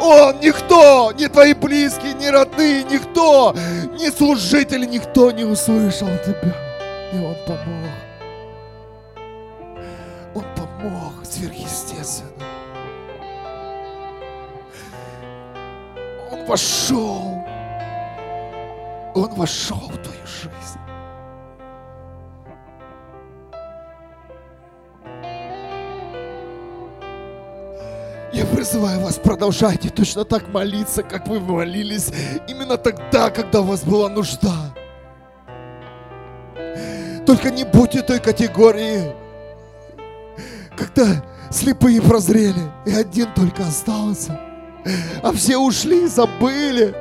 Он, 0.00 0.40
никто, 0.40 1.12
ни 1.12 1.28
твои 1.28 1.54
близкие, 1.54 2.12
ни 2.14 2.26
родные, 2.26 2.82
никто, 2.82 3.54
ни 3.92 4.10
служители, 4.10 4.84
никто 4.84 5.30
не 5.30 5.44
услышал 5.44 6.08
тебя. 6.26 6.52
И 7.12 7.18
Он 7.18 7.36
помог. 7.46 7.90
Он 10.34 10.44
помог 10.56 11.12
сверхъестественно. 11.24 12.30
Он 16.32 16.46
вошел. 16.46 17.44
Он 19.14 19.34
вошел 19.36 19.78
в 19.78 19.98
твою 19.98 20.26
жизнь. 20.26 20.73
Я 28.34 28.46
призываю 28.46 28.98
вас, 28.98 29.14
продолжайте 29.14 29.90
точно 29.90 30.24
так 30.24 30.48
молиться, 30.48 31.04
как 31.04 31.28
вы 31.28 31.38
молились 31.38 32.10
именно 32.48 32.76
тогда, 32.76 33.30
когда 33.30 33.60
у 33.60 33.64
вас 33.64 33.84
была 33.84 34.08
нужда. 34.08 34.74
Только 37.26 37.52
не 37.52 37.62
будьте 37.62 38.02
той 38.02 38.18
категории, 38.18 39.12
когда 40.76 41.24
слепые 41.48 42.02
прозрели, 42.02 42.72
и 42.84 42.92
один 42.92 43.32
только 43.34 43.68
остался. 43.68 44.40
А 45.22 45.30
все 45.30 45.56
ушли, 45.56 46.08
забыли. 46.08 46.92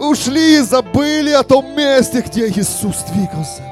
Ушли 0.00 0.58
и 0.58 0.62
забыли 0.62 1.30
о 1.30 1.44
том 1.44 1.76
месте, 1.76 2.24
где 2.26 2.48
Иисус 2.48 3.04
двигался 3.12 3.71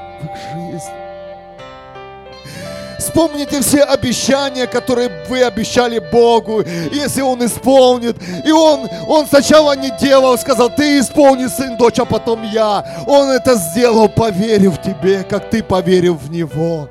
Вспомните 3.11 3.61
все 3.61 3.83
обещания, 3.83 4.69
которые 4.69 5.11
вы 5.29 5.43
обещали 5.43 5.99
Богу, 5.99 6.63
если 6.93 7.23
Он 7.23 7.45
исполнит. 7.45 8.17
И 8.45 8.53
Он, 8.53 8.89
он 9.09 9.27
сначала 9.27 9.75
не 9.75 9.91
делал, 9.99 10.39
сказал, 10.39 10.71
ты 10.71 11.01
исполни, 11.01 11.49
сын, 11.49 11.77
дочь, 11.77 11.99
а 11.99 12.05
потом 12.05 12.45
я. 12.45 12.85
Он 13.09 13.31
это 13.31 13.57
сделал, 13.57 14.09
поверив 14.09 14.81
тебе, 14.81 15.25
как 15.25 15.51
ты 15.51 15.61
поверил 15.61 16.15
в 16.15 16.31
Него. 16.31 16.89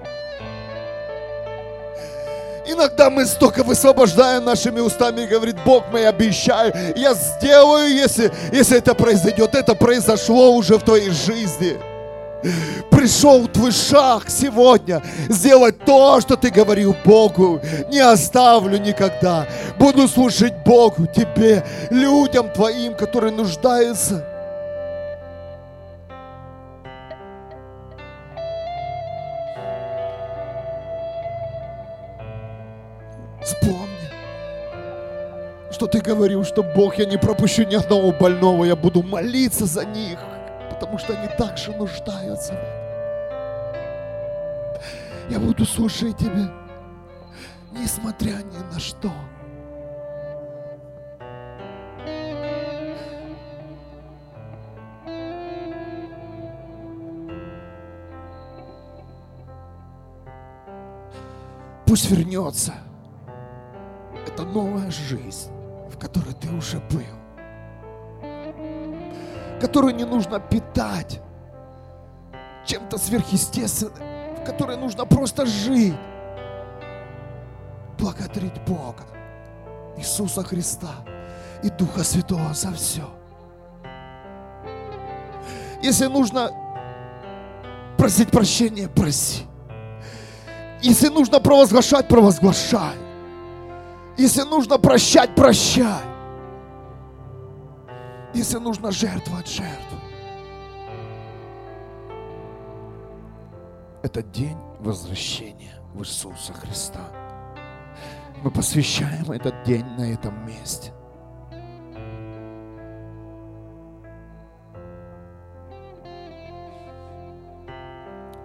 Иногда 2.67 3.09
мы 3.09 3.25
столько 3.25 3.63
высвобождаем 3.63 4.43
нашими 4.43 4.81
устами 4.81 5.21
и 5.21 5.25
говорит, 5.27 5.55
Бог 5.65 5.85
мой, 5.89 6.05
обещаю, 6.05 6.73
я 6.97 7.13
сделаю, 7.13 7.93
если, 7.93 8.29
если 8.51 8.77
это 8.77 8.93
произойдет. 8.93 9.55
Это 9.55 9.73
произошло 9.73 10.51
уже 10.51 10.77
в 10.77 10.83
твоей 10.83 11.11
жизни. 11.11 11.77
Пришел 12.89 13.47
твой 13.47 13.71
шаг 13.71 14.29
сегодня 14.29 15.01
сделать 15.27 15.79
то, 15.85 16.21
что 16.21 16.37
ты 16.37 16.49
говорил 16.49 16.95
Богу. 17.03 17.59
Не 17.89 17.99
оставлю 17.99 18.77
никогда. 18.77 19.45
Буду 19.77 20.07
служить 20.07 20.53
Богу, 20.65 21.05
тебе, 21.05 21.65
людям 21.89 22.49
твоим, 22.49 22.95
которые 22.95 23.33
нуждаются. 23.33 24.25
Вспомни, 33.43 33.87
что 35.71 35.87
ты 35.87 36.01
говорил, 36.01 36.43
что 36.43 36.61
Бог, 36.61 36.99
я 36.99 37.05
не 37.05 37.17
пропущу 37.17 37.63
ни 37.63 37.75
одного 37.75 38.11
больного, 38.11 38.63
я 38.65 38.75
буду 38.75 39.01
молиться 39.01 39.65
за 39.65 39.85
них, 39.85 40.19
потому 40.79 40.97
что 40.97 41.13
они 41.13 41.27
также 41.37 41.75
нуждаются 41.75 42.53
в 42.53 42.57
этом. 42.57 42.79
Я 45.29 45.39
буду 45.39 45.65
слушать 45.65 46.17
Тебя, 46.17 46.49
несмотря 47.73 48.37
ни 48.37 48.73
на 48.73 48.79
что. 48.79 49.11
Пусть 61.85 62.09
вернется– 62.09 62.73
это 64.27 64.43
новая 64.45 64.89
жизнь, 64.91 65.51
в 65.89 65.97
которой 65.97 66.33
ты 66.35 66.49
уже 66.53 66.77
был. 66.91 67.18
Которую 69.59 69.95
не 69.95 70.05
нужно 70.05 70.39
питать 70.39 71.21
чем-то 72.65 72.97
сверхъестественным, 72.97 74.35
в 74.37 74.43
которой 74.45 74.77
нужно 74.77 75.05
просто 75.05 75.45
жить. 75.45 75.95
Благодарить 77.97 78.61
Бога, 78.65 79.03
Иисуса 79.97 80.43
Христа 80.43 80.91
и 81.63 81.69
Духа 81.69 82.03
Святого 82.03 82.53
за 82.53 82.71
все. 82.71 83.03
Если 85.81 86.05
нужно 86.05 86.51
просить 87.97 88.31
прощения, 88.31 88.87
проси. 88.87 89.43
Если 90.81 91.09
нужно 91.09 91.39
провозглашать, 91.39 92.07
провозглашай. 92.07 92.95
Если 94.17 94.43
нужно 94.43 94.77
прощать, 94.77 95.35
прощай. 95.35 96.08
Если 98.39 98.57
нужно 98.57 98.89
жертвовать, 98.89 99.49
жертвуй. 99.49 99.99
Это 104.01 104.23
день 104.23 104.55
возвращения 104.79 105.75
в 105.93 106.03
Иисуса 106.03 106.53
Христа. 106.53 107.01
Мы 108.41 108.49
посвящаем 108.49 109.29
этот 109.29 109.61
день 109.63 109.83
на 109.97 110.13
этом 110.13 110.47
месте. 110.47 110.93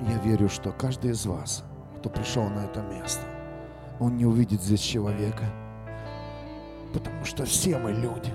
Я 0.01 0.19
верю, 0.25 0.49
что 0.49 0.73
каждый 0.73 1.13
из 1.13 1.25
вас, 1.25 1.63
кто 2.01 2.11
пришел 2.11 2.49
на 2.49 2.65
это 2.65 2.83
место, 2.83 3.23
он 4.01 4.17
не 4.17 4.27
увидит 4.27 4.61
здесь 4.61 4.81
человека– 4.81 5.45
Потому 6.95 7.25
что 7.25 7.45
все 7.45 7.77
мы 7.77 7.91
люди. 7.91 8.33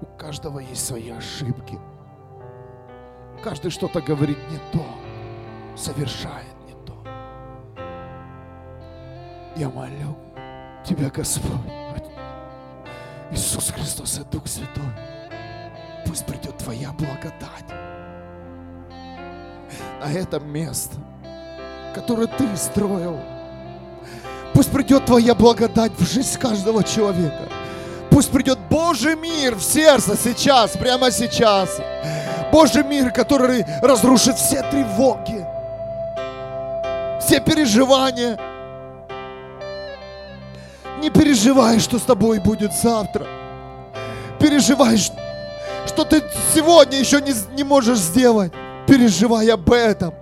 У 0.00 0.06
каждого 0.18 0.60
есть 0.60 0.86
свои 0.86 1.10
ошибки. 1.10 1.78
Каждый 3.42 3.70
что-то 3.70 4.00
говорит 4.00 4.38
не 4.50 4.58
то, 4.72 4.84
совершает 5.76 6.54
не 6.66 6.74
то. 6.84 6.94
Я 9.56 9.68
молю 9.70 10.16
Тебя, 10.84 11.10
Господь, 11.10 11.52
Иисус 13.30 13.70
Христос 13.70 14.18
и 14.18 14.24
Дух 14.24 14.46
Святой, 14.46 14.92
пусть 16.06 16.26
придет 16.26 16.56
Твоя 16.58 16.92
благодать 16.92 17.68
на 20.00 20.12
это 20.12 20.40
место, 20.40 20.96
которое 21.94 22.26
Ты 22.26 22.56
строил, 22.56 23.18
Пусть 24.54 24.72
придет 24.72 25.06
Твоя 25.06 25.36
благодать 25.36 25.92
в 25.96 26.04
жизнь 26.04 26.36
каждого 26.36 26.82
человека. 26.82 27.48
Пусть 28.10 28.30
придет 28.30 28.58
Божий 28.70 29.16
мир 29.16 29.54
в 29.54 29.62
сердце 29.62 30.16
сейчас, 30.16 30.72
прямо 30.72 31.10
сейчас. 31.10 31.80
Божий 32.52 32.82
мир, 32.82 33.10
который 33.10 33.64
разрушит 33.82 34.36
все 34.36 34.62
тревоги, 34.62 35.46
все 37.20 37.40
переживания. 37.40 38.38
Не 41.00 41.10
переживай, 41.10 41.78
что 41.78 41.98
с 41.98 42.02
тобой 42.02 42.40
будет 42.40 42.72
завтра. 42.72 43.26
Переживай, 44.40 44.96
что 44.98 46.04
ты 46.04 46.22
сегодня 46.54 46.98
еще 46.98 47.20
не, 47.20 47.32
не 47.54 47.62
можешь 47.62 47.98
сделать. 47.98 48.52
Переживай 48.86 49.48
об 49.50 49.70
этом. 49.70 50.14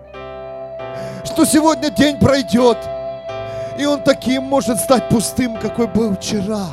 Что 1.25 1.44
сегодня 1.44 1.90
день 1.90 2.18
пройдет– 2.18 2.79
и 3.79 3.85
он 3.85 4.03
таким 4.03 4.44
может 4.44 4.79
стать 4.79 5.09
пустым, 5.09 5.57
какой 5.57 5.87
был 5.87 6.16
вчера. 6.16 6.66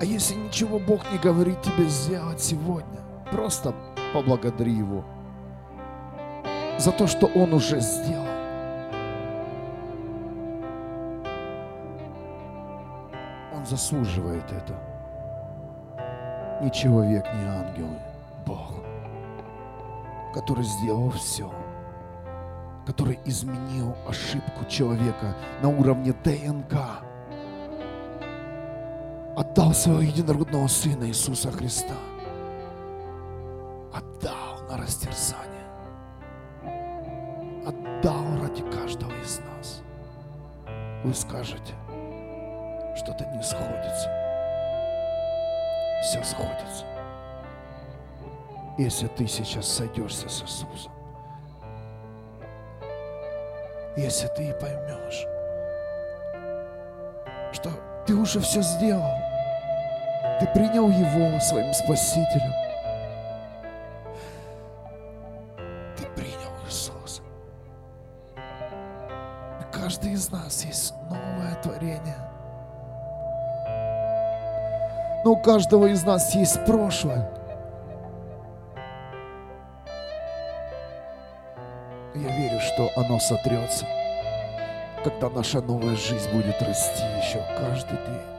А 0.00 0.04
если 0.04 0.34
ничего 0.34 0.78
Бог 0.78 1.10
не 1.10 1.18
говорит 1.18 1.60
тебе 1.62 1.84
сделать 1.86 2.40
сегодня, 2.40 3.00
просто 3.30 3.74
поблагодари 4.12 4.72
Его 4.72 5.04
за 6.78 6.92
то, 6.92 7.06
что 7.06 7.26
Он 7.26 7.52
уже 7.52 7.80
сделал. 7.80 8.26
Он 13.54 13.66
заслуживает 13.66 14.44
это. 14.52 14.78
Ни 16.62 16.70
человек, 16.70 17.24
ни 17.34 17.44
ангелы, 17.44 17.98
Бог 18.46 18.78
который 20.38 20.64
сделал 20.64 21.10
все, 21.10 21.50
который 22.86 23.18
изменил 23.24 23.96
ошибку 24.06 24.64
человека 24.68 25.34
на 25.62 25.68
уровне 25.68 26.14
ДНК, 26.24 27.02
отдал 29.38 29.72
своего 29.72 30.00
единородного 30.00 30.66
Сына 30.66 31.04
Иисуса 31.04 31.50
Христа, 31.50 31.94
отдал 33.92 34.66
на 34.68 34.76
растерзание, 34.78 35.66
отдал 37.66 38.24
ради 38.42 38.62
каждого 38.70 39.12
из 39.22 39.38
нас. 39.40 39.82
Вы 41.04 41.14
скажете, 41.14 41.74
что-то 42.96 43.24
не 43.34 43.42
сходится. 43.42 44.10
Все 46.02 46.22
сходится 46.24 46.84
если 48.78 49.08
ты 49.08 49.26
сейчас 49.26 49.66
сойдешься 49.66 50.28
с 50.28 50.42
Иисусом. 50.42 50.92
Если 53.96 54.28
ты 54.28 54.54
поймешь, 54.54 55.26
что 57.52 57.70
ты 58.06 58.14
уже 58.14 58.38
все 58.38 58.62
сделал, 58.62 59.27
ты 60.40 60.46
принял 60.48 60.88
Его 60.88 61.40
своим 61.40 61.72
Спасителем, 61.72 62.52
ты 65.96 66.04
принял 66.14 66.52
Иисуса. 66.66 67.22
И 68.36 69.72
каждый 69.72 70.12
из 70.12 70.30
нас 70.30 70.64
есть 70.64 70.94
новое 71.10 71.54
творение. 71.62 72.16
Но 75.24 75.32
у 75.32 75.42
каждого 75.42 75.86
из 75.86 76.04
нас 76.04 76.34
есть 76.34 76.64
прошлое. 76.64 77.38
что 82.78 82.90
оно 82.94 83.18
сотрется, 83.18 83.86
когда 85.02 85.28
наша 85.30 85.60
новая 85.60 85.96
жизнь 85.96 86.30
будет 86.30 86.62
расти 86.62 87.02
еще 87.20 87.42
каждый 87.58 87.96
день. 87.96 88.37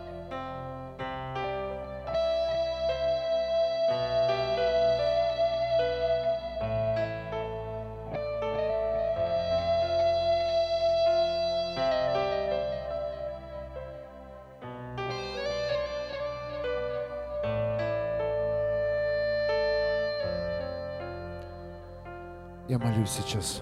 Сейчас. 23.10 23.62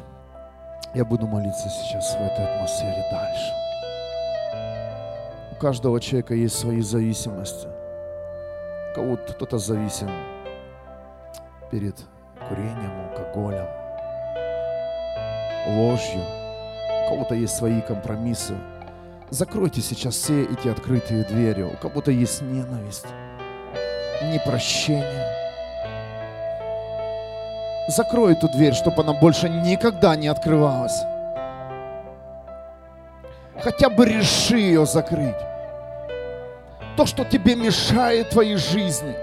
Я 0.93 1.05
буду 1.05 1.27
молиться 1.27 1.69
сейчас 1.69 2.15
в 2.15 2.21
этой 2.21 2.45
атмосфере 2.45 3.03
дальше. 3.11 3.53
У 5.51 5.55
каждого 5.55 5.99
человека 5.99 6.33
есть 6.33 6.57
свои 6.57 6.81
зависимости. 6.81 7.67
Кого-то 8.93 9.33
кто-то 9.33 9.57
зависим 9.57 10.09
перед 11.71 11.95
курением, 12.47 13.09
алкоголем, 13.09 13.67
ложью. 15.67 16.21
У 17.05 17.09
кого-то 17.09 17.35
есть 17.35 17.55
свои 17.55 17.81
компромиссы. 17.81 18.55
Закройте 19.29 19.81
сейчас 19.81 20.15
все 20.15 20.43
эти 20.43 20.67
открытые 20.67 21.23
двери. 21.23 21.63
У 21.63 21.75
кого-то 21.77 22.11
есть 22.11 22.41
ненависть, 22.41 23.07
непрощение. 24.23 25.36
Закрой 27.87 28.33
эту 28.33 28.49
дверь, 28.49 28.73
чтобы 28.73 29.01
она 29.01 29.13
больше 29.13 29.47
никогда 29.47 30.15
не 30.15 30.27
открывалась. 30.27 31.03
Хотя 33.61 33.89
бы 33.89 34.05
реши 34.05 34.57
ее 34.57 34.85
закрыть. 34.85 35.35
То, 36.97 37.05
что 37.05 37.23
тебе 37.23 37.55
мешает 37.55 38.29
твоей 38.31 38.57
жизни. 38.57 39.15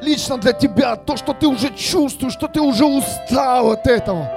Лично 0.00 0.38
для 0.38 0.52
тебя, 0.52 0.96
то, 0.96 1.16
что 1.16 1.34
ты 1.34 1.46
уже 1.46 1.68
чувствуешь, 1.74 2.32
что 2.32 2.48
ты 2.48 2.60
уже 2.60 2.84
устал 2.84 3.72
от 3.72 3.86
этого. 3.86 4.30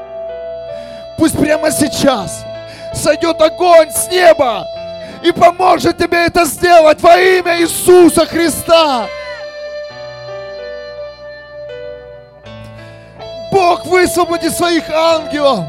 Пусть 1.17 1.37
прямо 1.37 1.71
сейчас 1.71 2.43
сойдет 2.93 3.41
огонь 3.41 3.91
с 3.91 4.09
неба 4.09 4.65
и 5.23 5.31
поможет 5.31 5.97
тебе 5.97 6.25
это 6.25 6.45
сделать 6.45 7.01
во 7.01 7.17
имя 7.17 7.61
Иисуса 7.61 8.25
Христа. 8.25 9.07
Высвободи 14.09 14.49
своих 14.49 14.89
ангелов. 14.89 15.65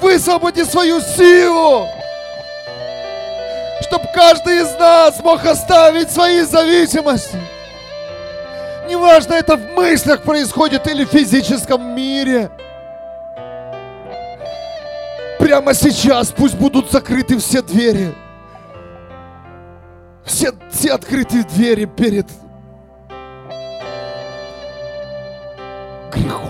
Высвободи 0.00 0.64
свою 0.64 1.00
силу. 1.00 1.88
Чтобы 3.82 4.04
каждый 4.14 4.58
из 4.60 4.72
нас 4.78 5.20
мог 5.22 5.44
оставить 5.44 6.10
свои 6.10 6.42
зависимости. 6.42 7.36
Неважно, 8.88 9.34
это 9.34 9.56
в 9.56 9.72
мыслях 9.72 10.22
происходит 10.22 10.86
или 10.86 11.04
в 11.04 11.08
физическом 11.08 11.96
мире. 11.96 12.50
Прямо 15.40 15.74
сейчас 15.74 16.28
пусть 16.30 16.54
будут 16.54 16.92
закрыты 16.92 17.38
все 17.38 17.60
двери. 17.62 18.14
Все, 20.24 20.52
все 20.70 20.92
открытые 20.92 21.42
двери 21.42 21.86
перед 21.86 22.26
грехом. 26.12 26.47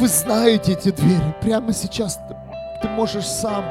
Вы 0.00 0.08
знаете 0.08 0.72
эти 0.72 0.90
двери. 0.90 1.34
Прямо 1.42 1.74
сейчас 1.74 2.16
ты, 2.26 2.34
ты 2.80 2.88
можешь 2.88 3.26
сам 3.26 3.62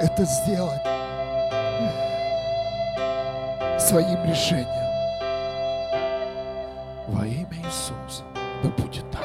это 0.00 0.24
сделать 0.24 0.82
своим 3.80 4.24
решением. 4.24 4.90
Во 7.06 7.24
имя 7.24 7.56
Иисуса. 7.64 8.24
Да 8.64 8.68
будет 8.70 9.08
так. 9.12 9.20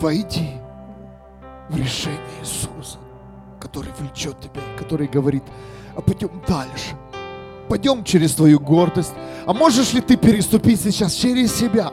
Войди 0.00 0.50
в 1.68 1.76
решение 1.76 2.18
Иисуса 2.40 2.98
который 3.60 3.92
влечет 3.92 4.40
тебя, 4.40 4.60
который 4.76 5.06
говорит, 5.06 5.44
а 5.94 6.00
пойдем 6.00 6.42
дальше. 6.48 6.96
Пойдем 7.72 8.04
через 8.04 8.34
твою 8.34 8.60
гордость. 8.60 9.14
А 9.46 9.54
можешь 9.54 9.94
ли 9.94 10.02
ты 10.02 10.18
переступить 10.18 10.78
сейчас 10.82 11.14
через 11.14 11.56
себя? 11.56 11.90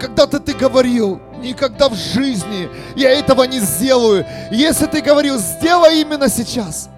Когда-то 0.00 0.40
ты 0.40 0.54
говорил, 0.54 1.20
никогда 1.42 1.90
в 1.90 1.94
жизни 1.94 2.70
я 2.96 3.10
этого 3.10 3.42
не 3.42 3.60
сделаю. 3.60 4.24
Если 4.50 4.86
ты 4.86 5.02
говорил, 5.02 5.36
сделай 5.36 6.00
именно 6.00 6.30
сейчас. 6.30 6.88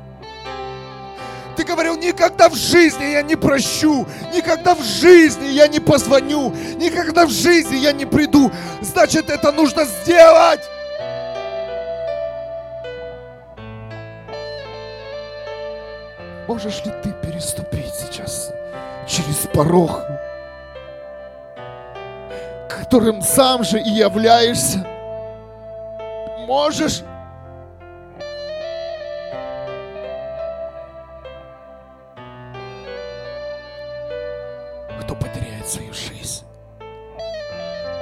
Ты 1.56 1.64
говорил, 1.64 1.96
никогда 1.96 2.48
в 2.48 2.54
жизни 2.54 3.06
я 3.06 3.22
не 3.22 3.34
прощу, 3.34 4.06
никогда 4.32 4.76
в 4.76 4.84
жизни 4.84 5.48
я 5.48 5.66
не 5.66 5.80
позвоню, 5.80 6.54
никогда 6.76 7.26
в 7.26 7.30
жизни 7.30 7.78
я 7.78 7.90
не 7.90 8.06
приду. 8.06 8.52
Значит, 8.80 9.28
это 9.28 9.50
нужно 9.50 9.84
сделать. 9.86 10.60
Можешь 16.48 16.82
ли 16.86 16.92
ты 17.02 17.12
переступить 17.12 17.94
сейчас 17.94 18.54
через 19.06 19.46
порог, 19.52 20.00
которым 22.70 23.20
сам 23.20 23.62
же 23.62 23.78
и 23.78 23.90
являешься? 23.90 24.78
Можешь? 26.46 27.02
Кто 35.02 35.14
потеряет 35.14 35.68
свою 35.68 35.92
жизнь? 35.92 36.46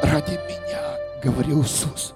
Ради 0.05 0.39
меня, 0.47 0.97
говорил 1.21 1.65
Иисус, 1.65 2.15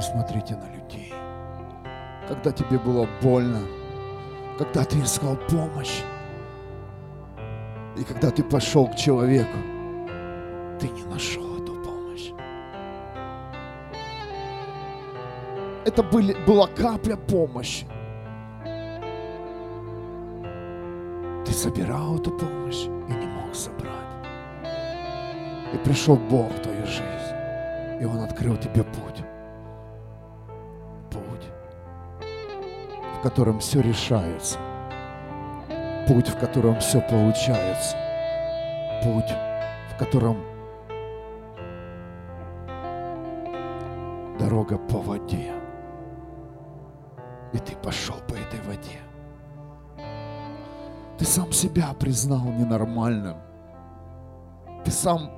Не 0.00 0.06
смотрите 0.06 0.56
на 0.56 0.64
людей. 0.74 1.12
Когда 2.26 2.52
тебе 2.52 2.78
было 2.78 3.06
больно, 3.20 3.60
когда 4.56 4.82
ты 4.82 4.98
искал 5.02 5.36
помощь, 5.50 6.00
и 7.98 8.04
когда 8.04 8.30
ты 8.30 8.42
пошел 8.42 8.86
к 8.86 8.96
человеку, 8.96 9.58
ты 10.80 10.88
не 10.88 11.02
нашел 11.02 11.62
эту 11.62 11.74
помощь. 11.84 12.30
Это 15.84 16.02
были, 16.02 16.34
была 16.46 16.66
капля 16.68 17.16
помощи. 17.16 17.86
Ты 21.44 21.52
собирал 21.52 22.16
эту 22.16 22.30
помощь 22.30 22.84
и 22.84 23.12
не 23.12 23.26
мог 23.26 23.54
собрать. 23.54 23.90
И 25.74 25.76
пришел 25.84 26.16
Бог 26.16 26.50
в 26.52 26.60
твою 26.62 26.86
жизнь, 26.86 28.00
и 28.00 28.04
Он 28.06 28.22
открыл 28.22 28.56
тебе 28.56 28.82
котором 33.30 33.60
все 33.60 33.80
решается. 33.80 34.58
Путь, 36.08 36.28
в 36.28 36.36
котором 36.36 36.80
все 36.80 37.00
получается. 37.00 37.96
Путь, 39.04 39.32
в 39.94 39.98
котором 39.98 40.36
дорога 44.36 44.78
по 44.78 44.98
воде. 44.98 45.52
И 47.52 47.58
ты 47.58 47.76
пошел 47.76 48.16
по 48.26 48.34
этой 48.34 48.60
воде. 48.62 48.98
Ты 51.16 51.24
сам 51.24 51.52
себя 51.52 51.94
признал 52.00 52.42
ненормальным. 52.46 53.36
Ты 54.84 54.90
сам, 54.90 55.30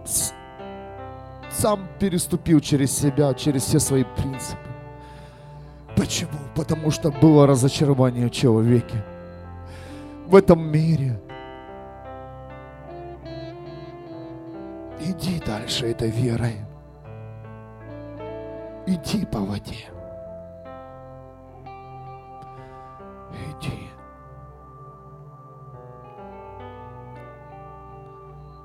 сам 1.51 1.87
переступил 1.99 2.61
через 2.61 2.97
себя, 2.97 3.35
через 3.35 3.65
все 3.65 3.79
свои 3.79 4.05
принципы. 4.17 4.72
Почему? 6.03 6.41
Потому 6.57 6.91
что 6.91 7.13
было 7.13 7.47
разочарование 7.47 8.27
в 8.27 8.33
человеке, 8.33 9.05
в 10.27 10.35
этом 10.35 10.61
мире. 10.61 11.21
Иди 14.99 15.39
дальше 15.39 15.87
этой 15.87 16.11
верой. 16.11 16.57
Иди 18.85 19.25
по 19.27 19.39
воде. 19.39 19.87
Иди. 23.61 23.89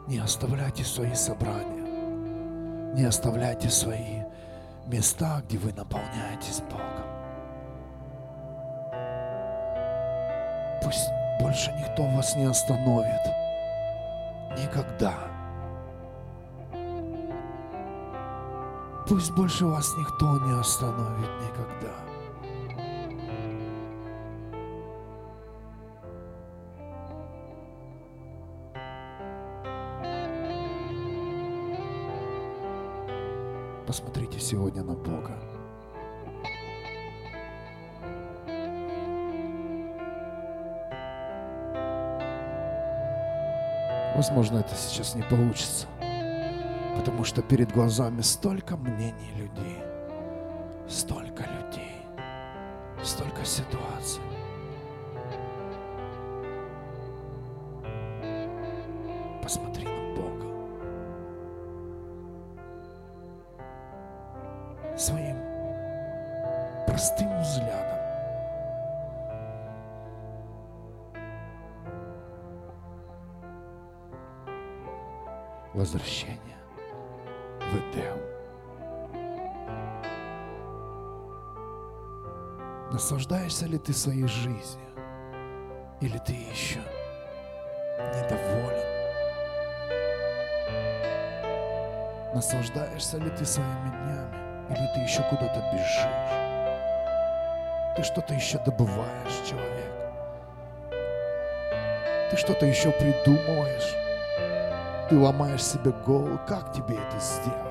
Не 0.08 0.17
оставляйте 0.17 0.84
свои 0.84 1.13
собрания. 1.13 2.95
Не 2.95 3.04
оставляйте 3.04 3.69
свои 3.69 4.23
места, 4.88 5.43
где 5.47 5.60
вы 5.60 5.71
наполняетесь 5.73 6.62
Богом. 6.62 7.16
Пусть 10.88 11.10
больше 11.41 11.69
никто 11.73 12.04
вас 12.04 12.34
не 12.38 12.45
остановит. 12.45 13.19
Никогда. 14.58 15.15
Пусть 19.06 19.34
больше 19.34 19.65
вас 19.65 19.93
никто 19.97 20.39
не 20.45 20.58
остановит 20.58 21.30
никогда. 21.41 21.93
Посмотрите 33.86 34.39
сегодня 34.39 34.84
на 34.86 34.93
Бога. 34.93 35.46
Возможно, 44.17 44.58
это 44.58 44.73
сейчас 44.73 45.13
не 45.13 45.21
получится, 45.21 45.86
потому 46.95 47.23
что 47.23 47.43
перед 47.43 47.71
глазами 47.71 48.21
столько 48.21 48.75
мнений 48.75 49.32
людей, 49.36 49.77
столько 50.89 51.43
людей, 51.43 52.01
столько 53.03 53.45
ситуаций. 53.45 54.23
Посмотри 59.43 59.86
на 59.86 60.15
Бога. 60.15 60.47
Своим 64.97 65.38
простым 66.88 67.39
взглядом. 67.43 67.87
Возвращение 75.77 76.57
в 77.59 77.75
Эдем. 77.77 78.17
Наслаждаешься 82.91 83.67
ли 83.67 83.77
ты 83.77 83.93
своей 83.93 84.25
жизнью? 84.25 84.89
Или 86.01 86.17
ты 86.17 86.33
еще 86.33 86.79
недоволен? 87.99 88.87
Наслаждаешься 92.33 93.19
ли 93.19 93.29
ты 93.29 93.45
своими 93.45 93.89
днями? 93.89 94.73
Или 94.73 94.87
ты 94.95 95.01
еще 95.01 95.21
куда-то 95.29 95.63
бежишь? 95.71 96.07
Ты 97.95 98.01
что-то 98.01 98.33
еще 98.33 98.57
добываешь, 98.65 99.47
человек. 99.47 99.93
Ты 102.31 102.37
что-то 102.37 102.65
еще 102.65 102.89
придумываешь. 102.89 104.07
Ты 105.10 105.17
ломаешь 105.17 105.63
себе 105.63 105.91
голову, 106.06 106.38
как 106.46 106.74
тебе 106.74 106.96
это 106.96 107.20
сделать? 107.20 107.67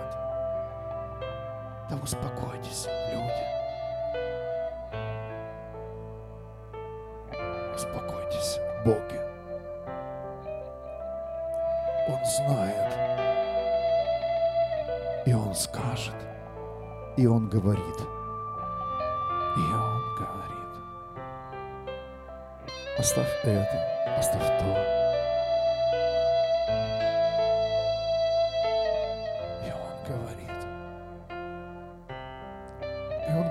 Да 1.91 1.97
успокойтесь, 2.03 2.89
люди. 3.13 3.47
Успокойтесь, 7.75 8.59
Боги. 8.87 9.21
Он 12.09 12.25
знает. 12.25 12.93
И 15.27 15.35
Он 15.35 15.55
скажет. 15.55 16.15
И 17.19 17.27
Он 17.27 17.49
говорит. 17.51 18.01
И 19.57 19.61
Он 19.61 20.15
говорит. 20.17 20.73
Оставь 22.99 23.29
это, 23.45 24.17
оставь 24.19 24.59
то. 24.59 24.76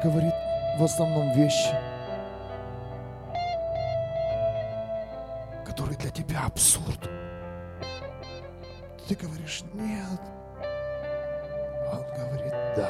Говорит 0.06 0.36
в 0.78 0.84
основном 0.84 1.32
вещи, 1.32 1.74
которые 5.66 5.98
для 5.98 6.12
тебя 6.12 6.46
абсурд. 6.46 7.10
Ты 9.08 9.16
говоришь, 9.16 9.64
нет. 9.74 10.22
Он 11.92 12.04
говорит, 12.16 12.54
да. 12.76 12.90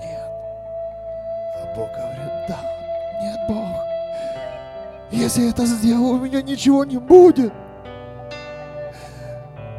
Нет. 0.00 0.30
А 1.56 1.74
Бог 1.74 1.88
говорит, 1.92 2.46
да. 2.46 2.60
Нет, 3.22 3.40
Бог. 3.48 3.84
Если 5.10 5.44
я 5.44 5.50
это 5.50 5.64
сделаю, 5.64 6.14
у 6.14 6.20
меня 6.20 6.42
ничего 6.42 6.84
не 6.84 6.98
будет. 6.98 7.54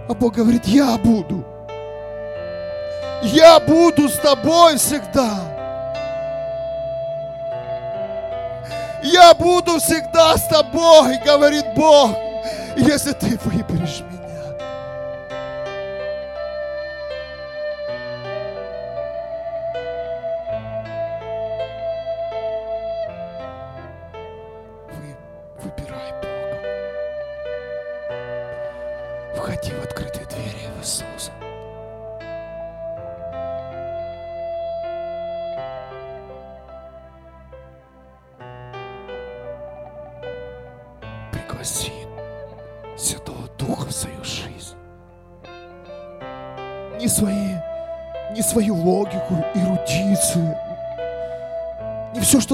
А 0.10 0.14
Бог 0.16 0.34
говорит, 0.34 0.66
я 0.66 0.98
буду. 0.98 1.51
Я 3.24 3.60
буду 3.60 4.10
с 4.10 4.18
тобой 4.18 4.78
всегда. 4.78 5.40
Я 9.04 9.34
буду 9.34 9.80
всегда 9.80 10.38
с 10.38 10.48
тобой, 10.48 11.18
говорит 11.26 11.66
Бог, 11.76 12.16
если 12.76 13.14
ты 13.14 13.38
выберешь 13.44 14.02
меня. 14.02 14.21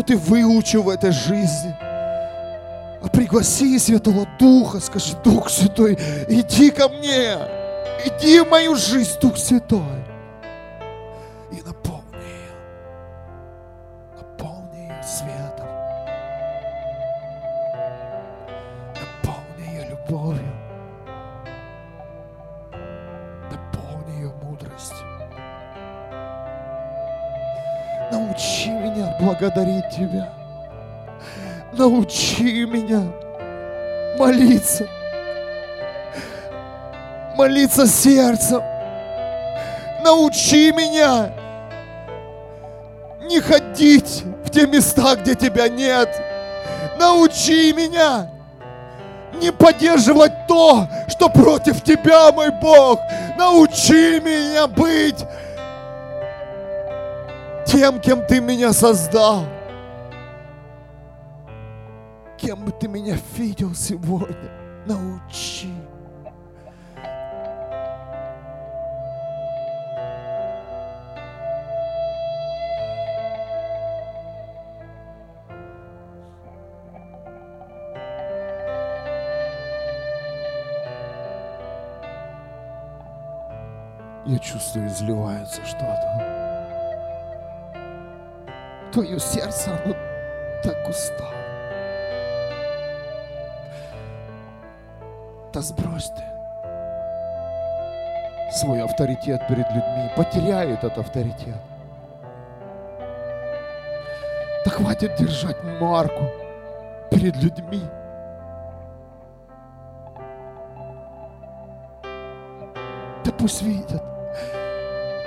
Ты 0.08 0.16
выучил 0.16 0.84
в 0.84 0.90
этой 0.90 1.12
жизни, 1.12 1.76
а 1.82 3.10
пригласи 3.12 3.78
Святого 3.78 4.26
Духа, 4.40 4.80
скажи, 4.80 5.14
Дух 5.24 5.50
Святой, 5.50 6.00
иди 6.30 6.72
ко 6.72 6.88
мне, 6.88 7.38
иди 8.06 8.40
в 8.40 8.50
мою 8.50 8.76
жизнь, 8.76 9.20
Дух 9.22 9.38
Святой, 9.38 10.07
благодарить 29.40 29.90
Тебя. 29.90 30.30
Научи 31.74 32.66
меня 32.66 33.04
молиться. 34.18 34.88
Молиться 37.36 37.88
сердцем. 37.88 38.62
Научи 40.04 40.72
меня 40.72 41.32
не 43.22 43.40
ходить 43.40 44.24
в 44.44 44.50
те 44.50 44.66
места, 44.66 45.16
где 45.16 45.36
Тебя 45.36 45.68
нет. 45.68 46.10
Научи 47.00 47.74
меня 47.74 48.30
не 49.40 49.52
поддерживать 49.52 50.48
то, 50.48 50.88
что 51.08 51.30
против 51.30 51.84
Тебя, 51.84 52.32
мой 52.32 52.50
Бог. 52.50 53.00
Научи 53.38 54.20
меня 54.20 54.68
быть 54.68 55.24
тем, 57.68 58.00
кем 58.00 58.26
Ты 58.26 58.40
меня 58.40 58.74
создал, 58.74 59.46
кем 62.38 62.66
бы 62.66 62.72
Ты 62.72 62.88
меня 62.88 63.18
видел 63.36 63.76
сегодня. 63.76 64.52
Научи. 64.86 65.74
Я 84.26 84.40
чувствую, 84.40 84.88
изливается 84.88 85.66
что-то. 85.66 86.47
Твое 88.98 89.20
сердце, 89.20 89.80
оно 89.86 89.96
так 90.64 90.90
устало. 90.90 91.32
Да 95.54 95.62
сбрось 95.62 96.10
ты 96.10 96.24
свой 98.58 98.82
авторитет 98.82 99.48
перед 99.48 99.70
людьми. 99.70 100.10
Потеряй 100.16 100.72
этот 100.72 100.98
авторитет. 100.98 101.62
Да 104.66 104.72
хватит 104.72 105.16
держать 105.20 105.64
марку 105.80 106.32
перед 107.12 107.36
людьми. 107.36 107.84
Да 113.24 113.32
пусть 113.38 113.62
видят. 113.62 114.02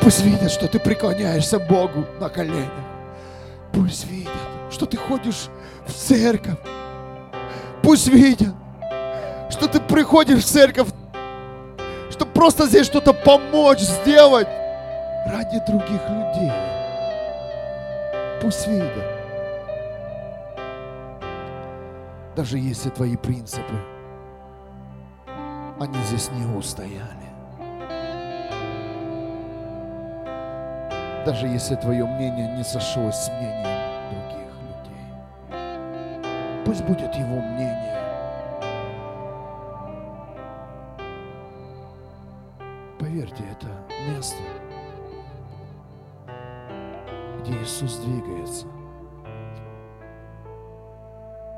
Пусть 0.01 0.25
видят, 0.25 0.51
что 0.51 0.67
ты 0.67 0.81
преклоняешься 0.81 1.61
Богу 1.61 2.05
на 2.19 2.29
коленях. 2.29 3.00
Пусть 3.73 4.07
видят, 4.07 4.33
что 4.71 4.87
ты 4.87 4.97
ходишь 4.97 5.49
в 5.87 5.93
церковь. 5.93 6.59
Пусть 7.83 8.09
видят, 8.09 8.55
что 9.51 9.69
ты 9.69 9.81
приходишь 9.81 10.45
в 10.45 10.47
церковь, 10.47 10.89
чтобы 12.11 12.31
просто 12.33 12.67
здесь 12.67 12.87
что-то 12.87 13.13
помочь 13.13 13.81
сделать 13.81 14.49
ради 15.27 15.61
других 15.67 16.01
людей. 16.09 16.53
Пусть 18.43 18.67
видят. 18.67 19.05
Даже 22.37 22.59
если 22.59 22.91
твои 22.91 23.17
принципы, 23.17 23.75
они 25.79 25.97
здесь 26.05 26.31
не 26.31 26.57
устояли. 26.57 27.30
Даже 31.25 31.47
если 31.47 31.77
твое 31.77 32.05
мнение 32.07 32.49
не 32.57 32.65
сошлось 32.65 33.17
с 33.17 33.29
мнением 33.29 33.79
других 34.11 34.53
людей. 34.63 35.05
Пусть 36.65 36.83
будет 36.85 37.15
его 37.15 37.41
мнение. 37.41 37.99
Поверьте, 42.99 43.45
это 43.51 43.69
место, 44.09 44.43
где 47.41 47.53
Иисус 47.63 47.99
двигается. 47.99 48.67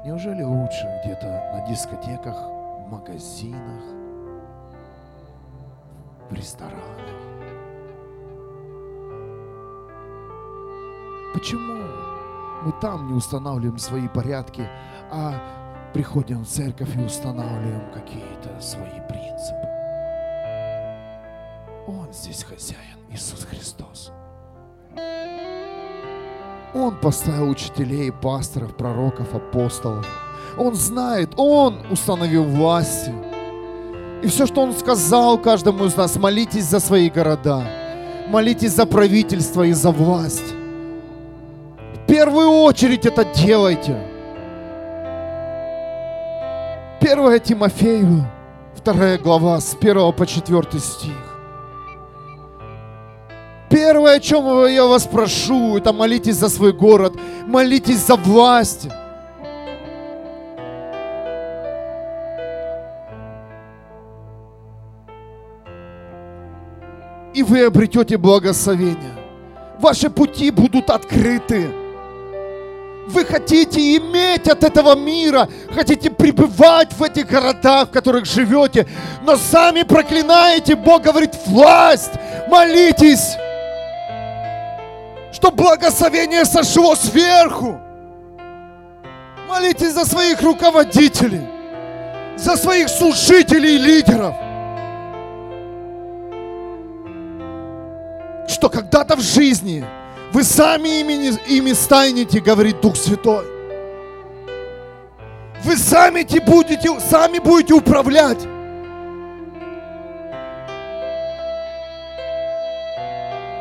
Неужели 0.05 0.43
лучше 0.43 1.01
где-то 1.05 1.53
на 1.55 1.61
дискотеках, 1.69 2.37
в 2.37 2.89
магазинах, 2.91 3.83
в 6.29 6.35
ресторанах? 6.35 6.99
Почему 11.33 11.83
мы 12.63 12.73
там 12.81 13.09
не 13.09 13.15
устанавливаем 13.15 13.79
свои 13.79 14.07
порядки, 14.07 14.69
а 15.11 15.35
приходим 15.95 16.45
в 16.45 16.47
церковь 16.47 16.95
и 16.97 17.01
устанавливаем 17.01 17.91
какие-то 17.93 18.61
свои 18.61 19.01
принципы? 19.09 19.69
Он 21.89 22.13
здесь 22.13 22.45
хозяин, 22.45 22.99
Иисус 23.11 23.45
Христос. 23.45 24.13
Он 26.75 26.97
поставил 27.01 27.51
учителей, 27.51 28.13
пасторов, 28.13 28.77
пророков, 28.77 29.35
апостолов. 29.35 30.07
Он 30.59 30.75
знает, 30.75 31.33
Он 31.37 31.81
установил 31.91 32.45
власти. 32.45 33.13
И 34.23 34.29
все, 34.29 34.47
что 34.47 34.61
Он 34.61 34.73
сказал 34.75 35.39
каждому 35.39 35.87
из 35.87 35.97
нас, 35.97 36.17
молитесь 36.17 36.67
за 36.67 36.79
свои 36.79 37.11
города, 37.11 37.65
молитесь 38.29 38.73
за 38.73 38.87
правительство 38.87 39.63
и 39.63 39.73
за 39.73 39.91
власть 39.91 40.55
первую 42.23 42.51
очередь 42.51 43.05
это 43.05 43.25
делайте. 43.25 43.97
1 47.01 47.41
Тимофею, 47.41 48.25
2 48.85 49.19
глава, 49.19 49.61
с 49.61 49.75
1 49.75 50.13
по 50.13 50.25
4 50.25 50.63
стих. 50.79 51.41
Первое, 53.69 54.19
о 54.19 54.21
чем 54.21 54.67
я 54.67 54.87
вас 54.87 55.05
прошу, 55.05 55.79
это 55.79 55.93
молитесь 55.93 56.37
за 56.37 56.49
свой 56.49 56.73
город, 56.73 57.15
молитесь 57.45 58.07
за 58.07 58.15
власть. 58.15 58.87
И 67.35 67.43
вы 67.43 67.65
обретете 67.65 68.17
благословение. 68.17 69.17
Ваши 69.81 70.09
пути 70.09 70.53
будут 70.53 70.89
открыты. 70.89 71.82
Вы 73.07 73.25
хотите 73.25 73.97
иметь 73.97 74.47
от 74.49 74.63
этого 74.63 74.95
мира, 74.95 75.49
хотите 75.75 76.11
пребывать 76.11 76.93
в 76.93 77.03
этих 77.03 77.27
городах, 77.27 77.89
в 77.89 77.93
которых 77.93 78.27
живете, 78.27 78.87
но 79.23 79.37
сами 79.37 79.83
проклинаете. 79.83 80.77
Бог 80.77 81.03
говорит, 81.03 81.35
власть, 81.47 82.13
молитесь, 82.49 83.37
что 85.33 85.51
благословение 85.51 86.45
сошло 86.45 86.95
сверху. 86.95 87.81
Молитесь 89.49 89.95
за 89.95 90.05
своих 90.05 90.41
руководителей, 90.41 91.43
за 92.37 92.57
своих 92.57 92.89
служителей 92.89 93.75
и 93.75 93.79
лидеров. 93.79 94.35
Что 98.49 98.69
когда-то 98.69 99.17
в 99.17 99.21
жизни– 99.21 99.85
вы 100.33 100.45
сами 100.45 101.01
ими, 101.01 101.37
ими 101.47 101.73
станете, 101.73 102.41
говорит 102.41 102.81
Дух 102.81 102.97
Святой. 102.97 103.45
Вы 105.65 105.77
сами 105.77 106.23
будете, 106.45 106.99
сами 107.01 107.39
будете 107.39 107.75
управлять. 107.75 108.39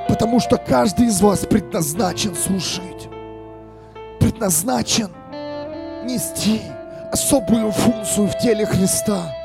Потому 0.07 0.39
что 0.39 0.57
каждый 0.57 1.07
из 1.07 1.21
вас 1.21 1.39
предназначен 1.39 2.35
служить. 2.35 3.09
Предназначен 4.19 5.09
нести 6.03 6.61
особую 7.11 7.71
функцию 7.71 8.27
в 8.27 8.37
теле 8.39 8.65
Христа. 8.65 9.35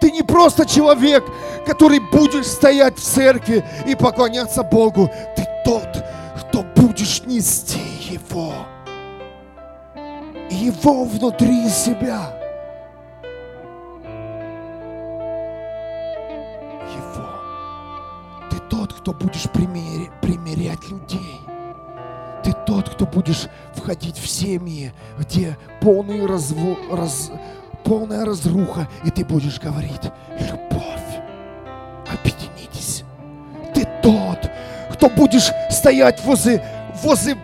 Ты 0.00 0.10
не 0.10 0.22
просто 0.22 0.66
человек, 0.66 1.24
который 1.66 1.98
будешь 1.98 2.46
стоять 2.46 2.98
в 2.98 3.02
церкви 3.02 3.64
и 3.86 3.94
поклоняться 3.94 4.62
Богу. 4.62 5.10
Ты 5.36 5.46
тот, 5.64 6.04
будешь 6.94 7.24
нести 7.24 7.80
Его. 8.08 8.54
Его 10.48 11.04
внутри 11.04 11.68
себя. 11.68 12.38
Его. 16.94 17.26
Ты 18.48 18.58
тот, 18.70 18.92
кто 18.92 19.12
будешь 19.12 19.50
примерять, 19.50 20.12
примерять 20.20 20.88
людей. 20.88 21.40
Ты 22.44 22.52
тот, 22.64 22.90
кто 22.90 23.06
будешь 23.06 23.48
входить 23.74 24.18
в 24.18 24.28
семьи, 24.28 24.92
где 25.18 25.58
полный 25.80 26.24
разво, 26.24 26.76
раз, 26.92 27.32
полная 27.82 28.24
разруха, 28.24 28.86
и 29.04 29.10
ты 29.10 29.24
будешь 29.24 29.58
говорить, 29.58 30.12
любовь, 30.38 31.18
объединитесь. 32.08 33.02
Ты 33.74 33.84
тот, 34.00 34.48
кто 34.92 35.08
будешь 35.08 35.50
стоять 35.70 36.22
возле 36.24 36.64
возле 37.02 37.36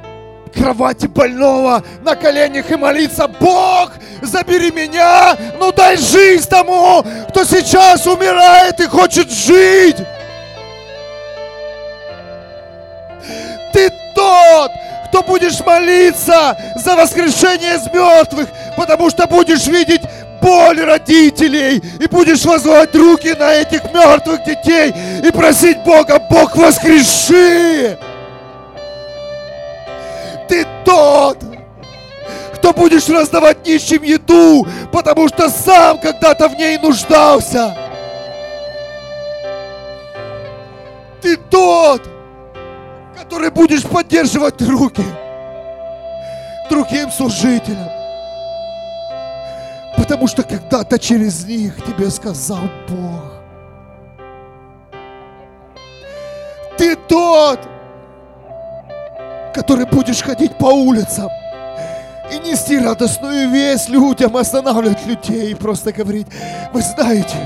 кровати 0.55 1.07
больного 1.07 1.83
на 2.03 2.15
коленях 2.15 2.71
и 2.71 2.77
молиться, 2.77 3.29
Бог, 3.29 3.93
забери 4.23 4.71
меня, 4.71 5.37
ну 5.59 5.73
дай 5.73 5.97
жизнь 5.97 6.49
тому, 6.49 7.05
кто 7.29 7.45
сейчас 7.45 8.07
умирает 8.07 8.81
и 8.81 8.87
хочет 8.87 9.31
жить. 9.31 9.97
Ты 13.73 13.91
тот, 14.15 14.71
кто 15.09 15.23
будешь 15.23 15.61
молиться 15.61 16.57
за 16.77 16.97
воскрешение 16.97 17.77
из 17.77 17.87
мертвых, 17.93 18.49
потому 18.77 19.11
что 19.11 19.27
будешь 19.27 19.67
видеть 19.67 20.03
боль 20.41 20.81
родителей 20.81 21.83
и 22.01 22.07
будешь 22.07 22.45
возводить 22.45 22.95
руки 22.95 23.35
на 23.39 23.55
этих 23.55 23.85
мертвых 23.93 24.45
детей 24.45 24.93
и 25.25 25.31
просить 25.31 25.79
Бога, 25.85 26.19
Бог 26.31 26.57
воскреши 26.57 27.99
тот, 30.91 31.39
кто 32.55 32.73
будешь 32.73 33.09
раздавать 33.09 33.65
нищим 33.67 34.03
еду, 34.03 34.67
потому 34.93 35.29
что 35.29 35.49
сам 35.49 35.99
когда-то 35.99 36.49
в 36.49 36.55
ней 36.57 36.79
нуждался. 36.79 37.77
Ты 41.23 41.37
тот, 41.37 42.03
который 43.17 43.51
будешь 43.51 43.85
поддерживать 43.85 44.61
руки 44.63 45.05
другим 46.69 47.11
служителям. 47.11 47.91
Потому 49.97 50.27
что 50.27 50.43
когда-то 50.43 50.99
через 50.99 51.45
них 51.45 51.77
тебе 51.85 52.11
сказал 52.11 52.63
Бог, 52.89 53.31
тот, 57.11 57.59
который 59.55 59.87
будешь 59.87 60.23
ходить 60.23 60.57
по 60.57 60.67
улицам 60.67 61.31
и 62.31 62.39
нести 62.39 62.79
радостную 62.79 63.51
весть 63.51 63.89
людям, 63.89 64.37
останавливать 64.37 65.05
людей 65.07 65.51
и 65.51 65.55
просто 65.55 65.93
говорить, 65.93 66.27
вы 66.73 66.83
знаете, 66.83 67.37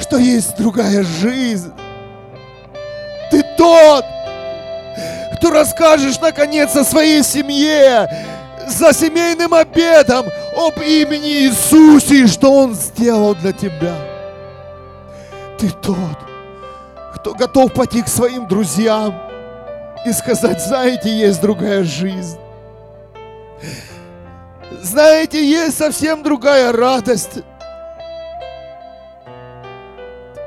что 0.00 0.16
есть 0.16 0.56
другая 0.56 1.02
жизнь. 1.02 1.72
Ты 3.30 3.42
тот, 3.56 4.04
кто 5.36 5.50
расскажешь 5.50 6.18
наконец 6.20 6.74
о 6.76 6.84
своей 6.84 7.22
семье, 7.22 8.08
за 8.66 8.94
семейным 8.94 9.52
обедом 9.52 10.26
об 10.56 10.80
имени 10.80 11.46
Иисусе, 11.46 12.26
что 12.26 12.50
Он 12.50 12.74
сделал 12.74 13.34
для 13.34 13.52
тебя. 13.52 13.94
Ты 15.58 15.70
тот, 15.82 16.18
кто 17.16 17.34
готов 17.34 17.72
пойти 17.74 18.02
к 18.02 18.08
своим 18.08 18.46
друзьям 18.48 19.14
и 20.04 20.12
сказать, 20.12 20.60
знаете, 20.60 21.10
есть 21.10 21.40
другая 21.40 21.82
жизнь. 21.84 22.38
Знаете, 24.82 25.44
есть 25.44 25.78
совсем 25.78 26.22
другая 26.22 26.72
радость. 26.72 27.42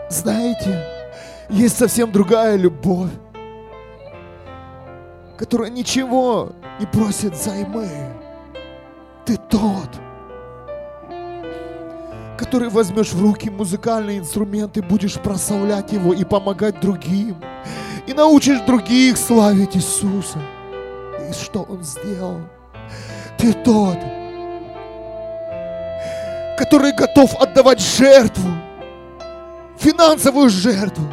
Знаете, 0.10 0.86
есть 1.50 1.78
совсем 1.78 2.12
другая 2.12 2.56
любовь, 2.56 3.10
которая 5.38 5.70
ничего 5.70 6.52
не 6.80 6.86
просит 6.86 7.36
займы. 7.36 7.90
Ты 9.26 9.38
тот, 9.50 9.90
который 12.38 12.70
возьмешь 12.70 13.12
в 13.12 13.22
руки 13.22 13.50
музыкальный 13.50 14.20
инструмент 14.20 14.78
и 14.78 14.82
будешь 14.82 15.16
прославлять 15.16 15.92
его 15.92 16.14
и 16.14 16.24
помогать 16.24 16.80
другим. 16.80 17.36
И 18.08 18.14
научишь 18.14 18.62
других 18.62 19.18
славить 19.18 19.76
Иисуса. 19.76 20.40
И 21.30 21.34
что 21.34 21.64
Он 21.64 21.84
сделал? 21.84 22.40
Ты 23.38 23.54
тот, 23.54 23.98
который 26.58 26.94
готов 26.94 27.36
отдавать 27.36 27.82
жертву, 27.82 28.50
финансовую 29.78 30.50
жертву, 30.50 31.06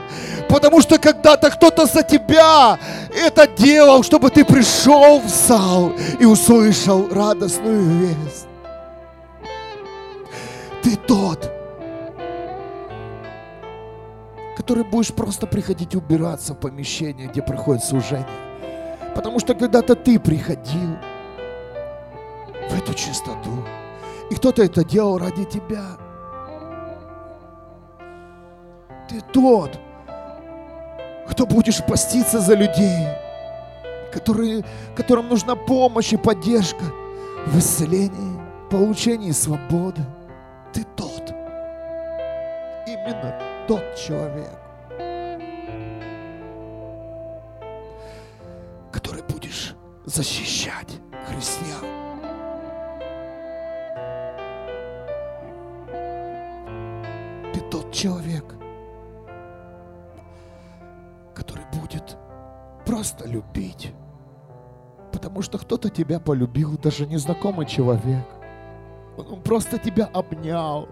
потому 0.48 0.80
что 0.80 0.98
когда-то 0.98 1.50
кто-то 1.50 1.86
за 1.86 2.02
тебя 2.02 2.78
это 3.12 3.46
делал, 3.46 4.02
чтобы 4.02 4.30
ты 4.30 4.44
пришел 4.44 5.20
в 5.20 5.28
зал 5.28 5.92
и 6.20 6.24
услышал 6.24 7.08
радостную 7.10 8.06
весть. 8.06 8.46
Ты 10.82 10.96
тот, 10.96 11.50
который 14.56 14.84
будешь 14.84 15.12
просто 15.12 15.46
приходить 15.46 15.94
убираться 15.94 16.54
в 16.54 16.58
помещение, 16.58 17.28
где 17.28 17.42
проходит 17.42 17.84
служение. 17.84 18.26
Потому 19.14 19.38
что 19.38 19.54
когда-то 19.54 19.94
ты 19.94 20.18
приходил 20.18 20.96
в 22.70 22.74
эту 22.74 22.94
чистоту. 22.94 23.64
И 24.30 24.34
кто-то 24.34 24.62
это 24.62 24.84
делал 24.84 25.18
ради 25.18 25.44
тебя. 25.44 25.84
Ты 29.08 29.20
тот, 29.32 29.78
кто 31.28 31.46
будешь 31.46 31.84
поститься 31.84 32.40
за 32.40 32.54
людей, 32.54 33.06
которые, 34.12 34.64
которым 34.96 35.28
нужна 35.28 35.56
помощь 35.56 36.12
и 36.12 36.16
поддержка 36.16 36.84
в 37.46 37.58
исцелении, 37.58 38.40
получении 38.70 39.32
свободы. 39.32 40.02
Ты 40.72 40.84
тот, 40.96 41.30
именно 42.86 43.53
тот 43.66 43.94
человек, 43.96 44.58
который 48.92 49.22
будешь 49.22 49.74
защищать 50.04 51.00
христиан. 51.26 51.86
Ты 57.54 57.60
тот 57.70 57.90
человек, 57.90 58.44
который 61.34 61.64
будет 61.72 62.16
просто 62.84 63.26
любить. 63.26 63.92
Потому 65.10 65.40
что 65.42 65.58
кто-то 65.58 65.88
тебя 65.88 66.20
полюбил, 66.20 66.76
даже 66.76 67.06
незнакомый 67.06 67.66
человек. 67.66 68.26
Он 69.16 69.40
просто 69.40 69.78
тебя 69.78 70.06
обнял. 70.12 70.88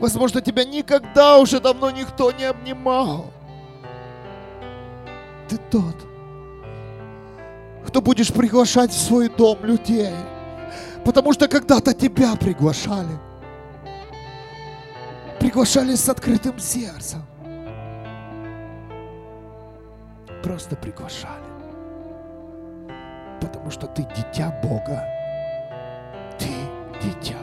Возможно, 0.00 0.40
тебя 0.40 0.64
никогда 0.64 1.38
уже 1.38 1.60
давно 1.60 1.90
никто 1.90 2.30
не 2.30 2.44
обнимал. 2.44 3.32
Ты 5.48 5.56
тот, 5.70 5.96
кто 7.86 8.00
будешь 8.00 8.32
приглашать 8.32 8.92
в 8.92 8.98
свой 8.98 9.28
дом 9.28 9.64
людей. 9.64 10.14
Потому 11.04 11.32
что 11.32 11.48
когда-то 11.48 11.94
тебя 11.94 12.36
приглашали. 12.36 13.18
Приглашали 15.40 15.94
с 15.94 16.08
открытым 16.08 16.58
сердцем. 16.58 17.22
Просто 20.42 20.76
приглашали. 20.76 21.48
Потому 23.40 23.70
что 23.70 23.86
ты 23.86 24.06
дитя 24.16 24.50
Бога. 24.62 25.04
Ты 26.38 26.48
дитя 27.02 27.38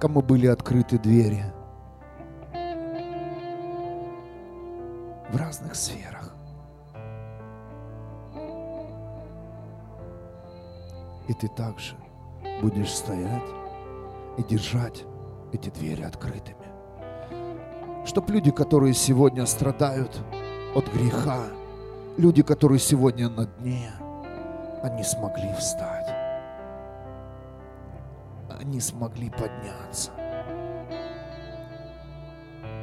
кому 0.00 0.22
были 0.22 0.46
открыты 0.46 0.98
двери 0.98 1.44
в 5.30 5.36
разных 5.36 5.74
сферах. 5.74 6.34
И 11.28 11.34
ты 11.34 11.48
также 11.48 11.96
будешь 12.62 12.94
стоять 12.94 13.42
и 14.38 14.42
держать 14.44 15.04
эти 15.52 15.70
двери 15.70 16.02
открытыми. 16.02 16.56
Чтоб 18.06 18.30
люди, 18.30 18.52
которые 18.52 18.94
сегодня 18.94 19.46
страдают 19.46 20.22
от 20.74 20.86
греха, 20.92 21.46
люди, 22.16 22.42
которые 22.42 22.78
сегодня 22.78 23.28
на 23.28 23.46
дне, 23.46 23.90
они 24.82 25.02
смогли 25.02 25.52
встать. 25.58 26.15
Они 28.58 28.80
смогли 28.80 29.30
подняться. 29.30 30.10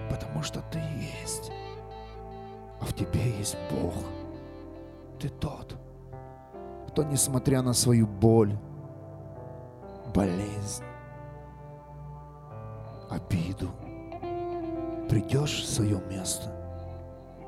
Потому 0.10 0.44
что 0.44 0.62
ты 0.72 0.80
есть. 0.80 1.52
А 2.80 2.86
в 2.86 2.94
тебе 2.94 3.38
есть 3.38 3.58
Бог. 3.72 3.94
Ты 5.20 5.30
тот, 5.30 5.76
кто, 6.90 7.04
несмотря 7.04 7.62
на 7.62 7.74
свою 7.74 8.06
боль, 8.06 8.58
болезнь, 10.14 10.84
обиду, 13.10 13.70
придешь 15.10 15.62
в 15.62 15.66
свое 15.66 16.02
место, 16.10 16.52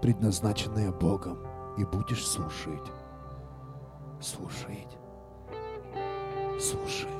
предназначенное 0.02 0.92
Богом, 0.92 1.40
и 1.78 1.84
будешь 1.84 2.26
слушать, 2.26 2.92
слушать, 4.22 4.98
слушать, 6.60 7.15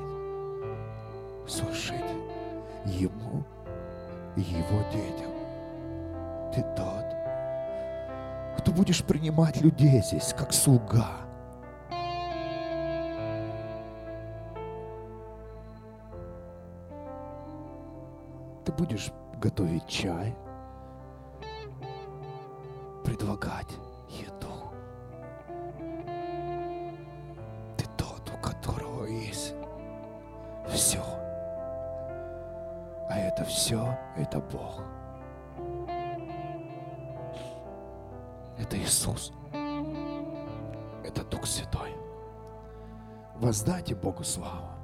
слушать 1.48 2.04
Ему 2.84 3.44
и 4.36 4.40
Его 4.40 4.82
детям. 4.90 5.30
Ты 6.54 6.62
тот, 6.76 7.04
кто 8.58 8.72
будешь 8.72 9.04
принимать 9.04 9.60
людей 9.60 10.02
здесь 10.02 10.34
как 10.36 10.52
слуга. 10.52 11.08
Ты 18.64 18.72
будешь 18.72 19.12
готовить 19.40 19.86
чай, 19.86 20.34
предлагать 23.04 23.76
еду. 24.08 24.72
Ты 27.76 27.84
тот, 27.96 28.32
у 28.34 28.42
которого 28.42 29.04
есть 29.04 29.54
все. 30.68 31.15
Это 33.36 33.44
все, 33.44 33.98
это 34.16 34.40
Бог. 34.40 34.80
Это 38.56 38.78
Иисус. 38.78 39.30
Это 41.04 41.22
Дух 41.22 41.44
Святой. 41.44 41.94
Воздайте 43.34 43.94
Богу 43.94 44.24
славу. 44.24 44.75